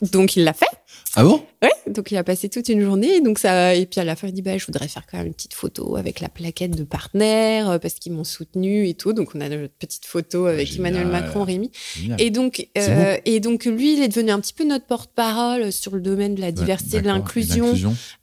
[0.12, 0.66] Donc il l'a fait
[1.14, 1.42] ah bon?
[1.62, 3.20] Ouais, donc il a passé toute une journée.
[3.20, 5.28] Donc ça, et puis à la fin, il dit bah, je voudrais faire quand même
[5.28, 9.12] une petite photo avec la plaquette de partenaire euh, parce qu'ils m'ont soutenu et tout.
[9.12, 11.70] Donc on a notre petite photo avec Emmanuel Macron, Rémi.
[12.18, 15.94] Et donc, euh, et donc lui, il est devenu un petit peu notre porte-parole sur
[15.94, 17.74] le domaine de la diversité, de l'inclusion,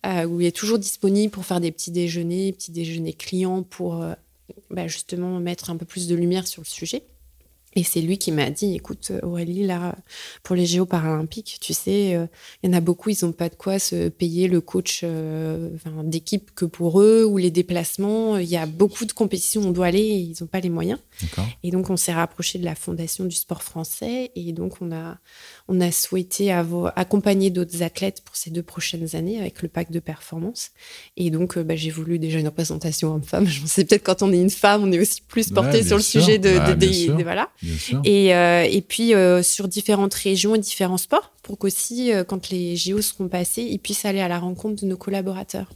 [0.05, 4.05] euh, où il est toujours disponible pour faire des petits déjeuners, petits déjeuners clients pour
[4.69, 7.03] bah, justement mettre un peu plus de lumière sur le sujet.
[7.75, 9.95] Et c'est lui qui m'a dit, écoute Aurélie, là,
[10.43, 12.25] pour les Jeux paralympiques, tu sais, euh,
[12.63, 15.69] il y en a beaucoup, ils n'ont pas de quoi se payer le coach euh,
[16.03, 18.37] d'équipe que pour eux ou les déplacements.
[18.37, 20.69] Il y a beaucoup de compétitions où on doit aller et ils n'ont pas les
[20.69, 20.99] moyens.
[21.63, 25.17] Et donc, on s'est rapproché de la Fondation du sport français et donc on a,
[25.67, 29.99] on a souhaité accompagner d'autres athlètes pour ces deux prochaines années avec le pack de
[29.99, 30.71] performance.
[31.17, 33.47] Et donc, euh, bah, j'ai voulu déjà une représentation homme-femme.
[33.47, 36.03] Je sais peut-être quand on est une femme, on est aussi plus porté sur le
[36.03, 37.49] sujet de, de, voilà.
[38.03, 42.75] Et, euh, et puis euh, sur différentes régions et différents sports pour qu'aussi, quand les
[42.75, 45.69] JO seront passés, ils puissent aller à la rencontre de nos collaborateurs.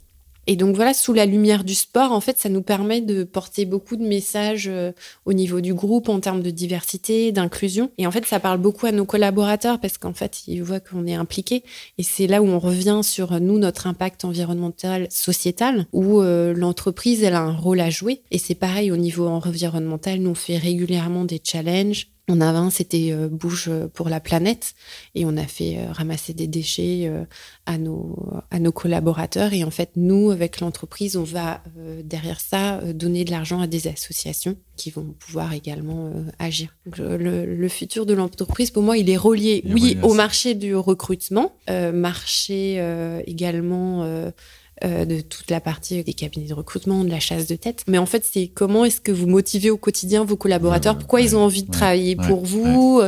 [0.52, 3.66] Et donc voilà, sous la lumière du sport, en fait, ça nous permet de porter
[3.66, 4.91] beaucoup de messages euh,
[5.26, 7.91] au niveau du groupe en termes de diversité, d'inclusion.
[8.00, 11.06] Et en fait, ça parle beaucoup à nos collaborateurs parce qu'en fait, ils voient qu'on
[11.06, 11.64] est impliqué.
[12.00, 17.22] Et c'est là où on revient sur nous, notre impact environnemental, sociétal, où euh, l'entreprise,
[17.22, 18.24] elle a un rôle à jouer.
[18.32, 22.69] Et c'est pareil au niveau environnemental, nous, on fait régulièrement des challenges on avait un,
[22.69, 24.75] c'était euh, Bouge pour la planète,
[25.15, 27.25] et on a fait euh, ramasser des déchets euh,
[27.65, 28.15] à, nos,
[28.51, 29.53] à nos collaborateurs.
[29.53, 31.61] Et en fait, nous, avec l'entreprise, on va
[32.03, 36.75] derrière ça donner de l'argent à des associations qui vont pouvoir également agir.
[36.97, 42.82] le, futur de l'entreprise, pour moi, il est relié, oui, au marché du recrutement, marché
[43.25, 44.32] également
[44.84, 47.84] euh, de toute la partie des cabinets de recrutement, de la chasse de tête.
[47.88, 50.97] Mais en fait, c'est comment est-ce que vous motivez au quotidien vos collaborateurs?
[50.97, 53.01] Pourquoi ils ont envie de travailler pour vous?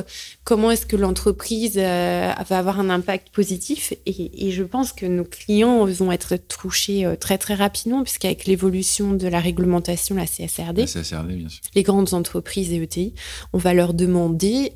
[0.43, 3.93] Comment est-ce que l'entreprise euh, va avoir un impact positif?
[4.05, 8.45] Et, et, je pense que nos clients vont être touchés euh, très très rapidement, puisqu'avec
[8.45, 11.61] l'évolution de la réglementation, la CSRD, la CSRD bien sûr.
[11.73, 13.13] les grandes entreprises et ETI,
[13.53, 14.73] on va leur demander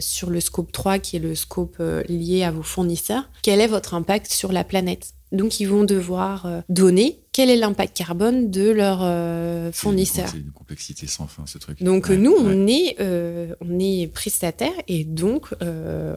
[0.00, 3.94] sur le scope 3, qui est le scope lié à vos fournisseurs, quel est votre
[3.94, 5.14] impact sur la planète?
[5.32, 10.28] Donc, ils vont devoir euh, donner quel est l'impact carbone de leurs euh, fournisseurs.
[10.30, 11.82] C'est une complexité sans fin, ce truc.
[11.82, 15.54] Donc, nous, on, est, euh, on est prestataire et donc,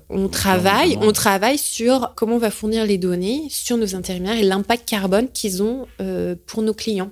[0.09, 4.43] on, travaille, on travaille sur comment on va fournir les données sur nos intérimaires et
[4.43, 5.87] l'impact carbone qu'ils ont
[6.45, 7.11] pour nos clients.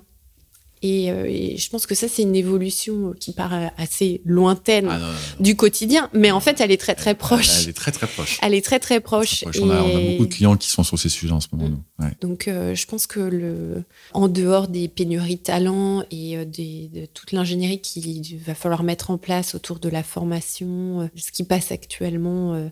[0.83, 4.99] Euh, et, je pense que ça, c'est une évolution qui paraît assez lointaine ah,
[5.39, 7.63] du quotidien, mais en fait, elle est très très proche.
[7.63, 8.39] Elle, est très très proche.
[8.41, 9.45] Elle est très très proche.
[9.61, 11.69] On, a, beaucoup de clients qui sont sur ces sujets en ce moment.
[11.99, 12.07] Mm.
[12.21, 17.05] Donc, euh, je pense que le, en dehors des pénuries de talents et euh, de
[17.05, 21.71] toute l'ingénierie qu'il va falloir mettre en place autour de la formation, ce qui passe
[21.71, 22.69] actuellement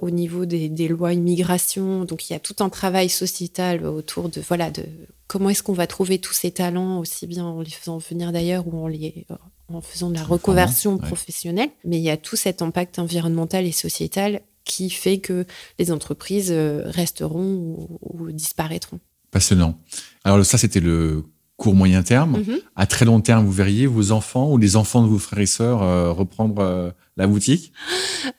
[0.00, 4.28] au niveau des, des lois immigration, donc il y a tout un travail sociétal autour
[4.28, 4.84] de voilà de
[5.26, 8.66] comment est-ce qu'on va trouver tous ces talents, aussi bien en les faisant venir d'ailleurs
[8.66, 9.26] ou en, les,
[9.68, 11.70] en faisant de la reconversion professionnelle.
[11.84, 15.46] Mais il y a tout cet impact environnemental et sociétal qui fait que
[15.78, 18.98] les entreprises euh, resteront ou, disparaîtront.
[19.30, 19.78] Passionnant.
[20.24, 21.24] Alors ça, c'était le
[21.56, 22.38] court moyen terme.
[22.38, 22.60] Mm-hmm.
[22.76, 25.46] À très long terme, vous verriez vos enfants ou les enfants de vos frères et
[25.46, 27.72] sœurs euh, reprendre euh, la boutique?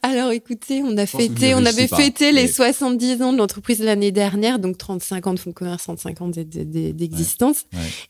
[0.01, 4.59] Alors écoutez, on a fêté, on avait fêté les 70 ans de l'entreprise l'année dernière,
[4.59, 7.65] donc 35 ans de fonds de commerce, 35 ans d'existence.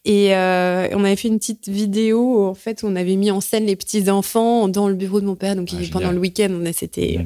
[0.06, 3.42] Et euh, on avait fait une petite vidéo, où, en fait, on avait mis en
[3.42, 5.56] scène les petits enfants dans le bureau de mon père.
[5.56, 7.20] Donc ah, pendant le week-end, on c'était,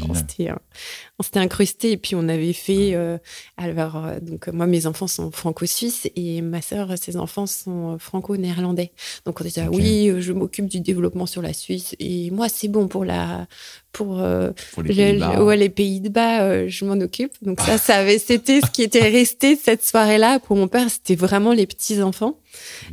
[1.20, 2.96] on s'était incrusté et puis on avait fait.
[2.96, 3.18] Euh,
[3.58, 8.92] alors euh, donc moi, mes enfants sont franco-suisses et ma sœur, ses enfants sont franco-néerlandais.
[9.26, 12.88] Donc on ah oui, je m'occupe du développement sur la Suisse et moi c'est bon
[12.88, 13.48] pour la
[13.92, 14.52] pour, euh,
[14.84, 17.34] les Pays-Bas, ouais, les Pays-Bas euh, je m'en occupe.
[17.42, 21.16] Donc ça, ça avait, c'était ce qui était resté cette soirée-là pour mon père, c'était
[21.16, 22.40] vraiment les petits enfants.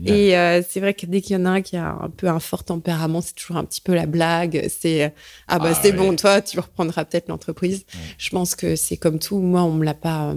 [0.04, 2.28] Et euh, c'est vrai que dès qu'il y en a un qui a un peu
[2.28, 4.66] un fort tempérament, c'est toujours un petit peu la blague.
[4.68, 5.14] C'est
[5.48, 7.84] ah bah ah c'est bon, toi, tu reprendras peut-être l'entreprise.
[8.18, 9.38] Je pense que c'est comme tout.
[9.38, 10.34] Moi, on me l'a pas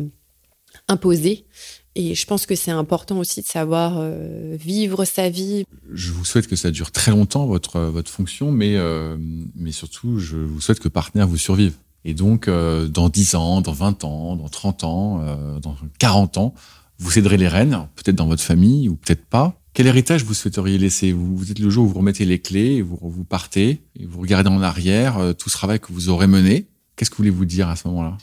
[0.87, 1.45] imposé.
[1.95, 5.65] Et je pense que c'est important aussi de savoir euh, vivre sa vie.
[5.91, 9.17] Je vous souhaite que ça dure très longtemps, votre, votre fonction, mais, euh,
[9.55, 11.73] mais surtout, je vous souhaite que Partenaire vous survive.
[12.05, 16.37] Et donc, euh, dans 10 ans, dans 20 ans, dans 30 ans, euh, dans 40
[16.37, 16.53] ans,
[16.97, 19.55] vous céderez les rênes, peut-être dans votre famille ou peut-être pas.
[19.73, 21.11] Quel héritage vous souhaiteriez laisser?
[21.11, 24.05] Vous, vous êtes le jour où vous remettez les clés, et vous, vous partez, et
[24.05, 26.67] vous regardez en arrière euh, tout ce travail que vous aurez mené.
[26.95, 28.17] Qu'est-ce que vous voulez-vous dire à ce moment-là?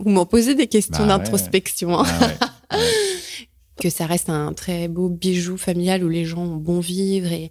[0.00, 1.24] Vous m'en posez des questions Bah ouais.
[1.24, 1.98] d'introspection.
[1.98, 2.04] hein.
[2.70, 2.80] Ah ouais.
[3.80, 7.50] que ça reste un très beau bijou familial où les gens ont bon vivre et,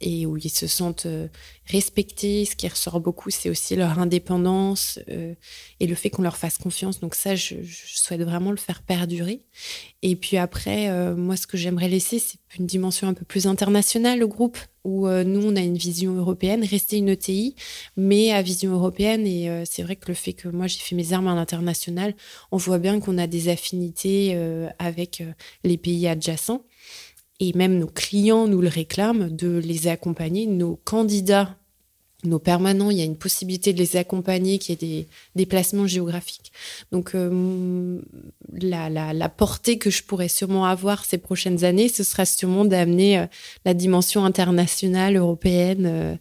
[0.00, 1.28] et où ils se sentent euh,
[1.66, 2.44] respectés.
[2.44, 5.34] Ce qui ressort beaucoup, c'est aussi leur indépendance euh,
[5.80, 7.00] et le fait qu'on leur fasse confiance.
[7.00, 9.42] Donc ça, je, souhaite vraiment le faire perdurer.
[10.02, 13.46] Et puis après, euh, moi, ce que j'aimerais laisser, c'est une dimension un peu plus
[13.46, 17.56] internationale au groupe, où nous, on a une vision européenne, rester une ETI,
[17.96, 19.26] mais à vision européenne.
[19.26, 22.14] Et c'est vrai que le fait que moi, j'ai fait mes armes à l'international,
[22.52, 24.38] on voit bien qu'on a des affinités
[24.78, 25.24] avec
[25.64, 26.62] les pays adjacents.
[27.38, 30.46] Et même nos clients nous le réclament de les accompagner.
[30.46, 31.56] Nos candidats,
[32.24, 35.86] nos permanents, il y a une possibilité de les accompagner, qu'il y ait des déplacements
[35.86, 36.50] géographiques.
[36.92, 38.00] Donc, euh,
[38.52, 42.64] la, la, la portée que je pourrais sûrement avoir ces prochaines années, ce sera sûrement
[42.64, 43.26] d'amener euh,
[43.64, 46.18] la dimension internationale, européenne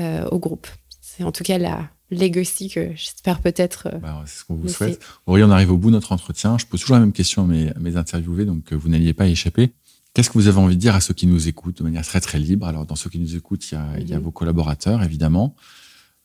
[0.00, 0.66] euh, au groupe.
[1.00, 3.88] C'est en tout cas la legacy que j'espère peut-être.
[4.00, 5.00] Bah, c'est ce qu'on vous souhaite.
[5.26, 6.56] Aurélie, on arrive au bout de notre entretien.
[6.58, 9.26] Je pose toujours la même question à mes, à mes interviewés, donc vous n'alliez pas
[9.26, 9.72] y échapper.
[10.14, 12.20] Qu'est-ce que vous avez envie de dire à ceux qui nous écoutent de manière très
[12.20, 12.66] très libre?
[12.68, 15.56] Alors, dans ceux qui nous écoutent, il y a, il y a vos collaborateurs, évidemment.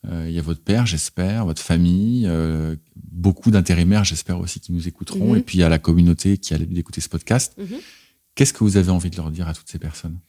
[0.07, 4.71] Euh, il y a votre père, j'espère, votre famille, euh, beaucoup d'intérimaires, j'espère aussi, qui
[4.73, 5.31] nous écouteront.
[5.31, 5.37] Mhm.
[5.37, 7.53] Et puis, il y a la communauté qui a l'habitude d'écouter ce podcast.
[7.57, 7.79] Mhm.
[8.35, 10.19] Qu'est-ce que vous avez envie de leur dire à toutes ces personnes?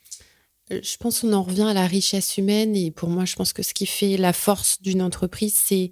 [0.73, 3.53] Euh, Je pense qu'on en revient à la richesse humaine et pour moi, je pense
[3.53, 5.91] que ce qui fait la force d'une entreprise, c'est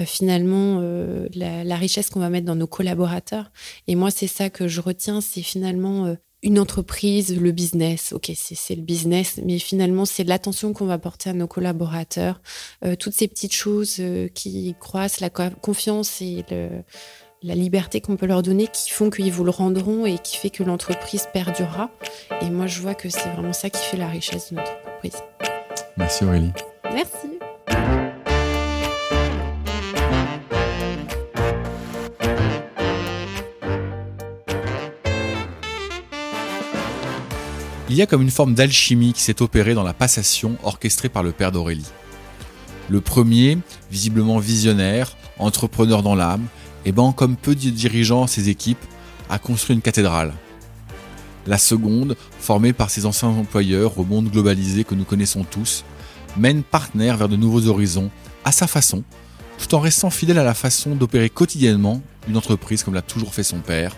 [0.00, 3.50] euh, finalement euh, la, la richesse qu'on va mettre dans nos collaborateurs.
[3.88, 8.12] Et moi, c'est ça que je retiens, c'est finalement une entreprise, le business.
[8.12, 12.40] Ok, c'est le business, mais finalement, c'est l'attention qu'on va porter à nos collaborateurs,
[12.84, 16.68] euh, toutes ces petites choses euh, qui croissent la co- confiance et le,
[17.42, 20.50] la liberté qu'on peut leur donner, qui font qu'ils vous le rendront et qui fait
[20.50, 21.90] que l'entreprise perdurera.
[22.40, 25.20] Et moi, je vois que c'est vraiment ça qui fait la richesse de notre entreprise.
[25.96, 26.52] Merci Aurélie.
[26.92, 27.27] Merci.
[37.90, 41.22] Il y a comme une forme d'alchimie qui s'est opérée dans la passation orchestrée par
[41.22, 41.86] le père d'Aurélie.
[42.90, 43.56] Le premier,
[43.90, 46.46] visiblement visionnaire, entrepreneur dans l'âme,
[46.84, 48.84] et ben comme peu de dirigeants ses équipes,
[49.30, 50.34] a construit une cathédrale.
[51.46, 55.82] La seconde, formée par ses anciens employeurs au monde globalisé que nous connaissons tous,
[56.36, 58.10] mène partenaire vers de nouveaux horizons,
[58.44, 59.02] à sa façon,
[59.56, 63.42] tout en restant fidèle à la façon d'opérer quotidiennement une entreprise comme l'a toujours fait
[63.42, 63.96] son père,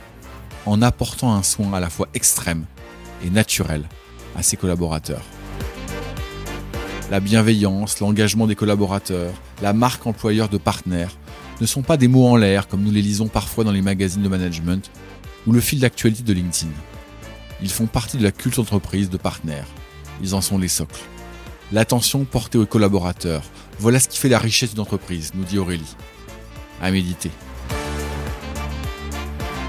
[0.64, 2.66] en apportant un soin à la fois extrême
[3.24, 3.84] et naturel
[4.36, 5.24] à ses collaborateurs.
[7.10, 11.16] La bienveillance, l'engagement des collaborateurs, la marque employeur de partenaires
[11.60, 14.22] ne sont pas des mots en l'air comme nous les lisons parfois dans les magazines
[14.22, 14.90] de management
[15.46, 16.70] ou le fil d'actualité de LinkedIn.
[17.62, 19.66] Ils font partie de la culture d'entreprise de partenaires.
[20.22, 21.00] Ils en sont les socles.
[21.72, 23.42] L'attention portée aux collaborateurs,
[23.78, 25.96] voilà ce qui fait la richesse d'une entreprise, nous dit Aurélie.
[26.80, 27.30] À méditer.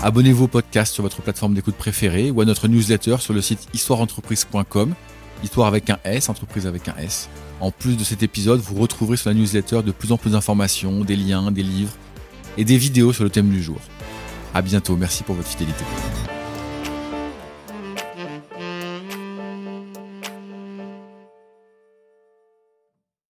[0.04, 3.68] Abonnez-vous au podcast sur votre plateforme d'écoute préférée ou à notre newsletter sur le site
[3.76, 4.96] histoireentreprise.com,
[5.44, 7.30] histoire avec un S, entreprise avec un S.
[7.60, 11.04] En plus de cet épisode, vous retrouverez sur la newsletter de plus en plus d'informations,
[11.04, 11.94] des liens, des livres
[12.58, 13.78] et des vidéos sur le thème du jour.
[14.56, 15.84] À bientôt, merci pour votre fidélité.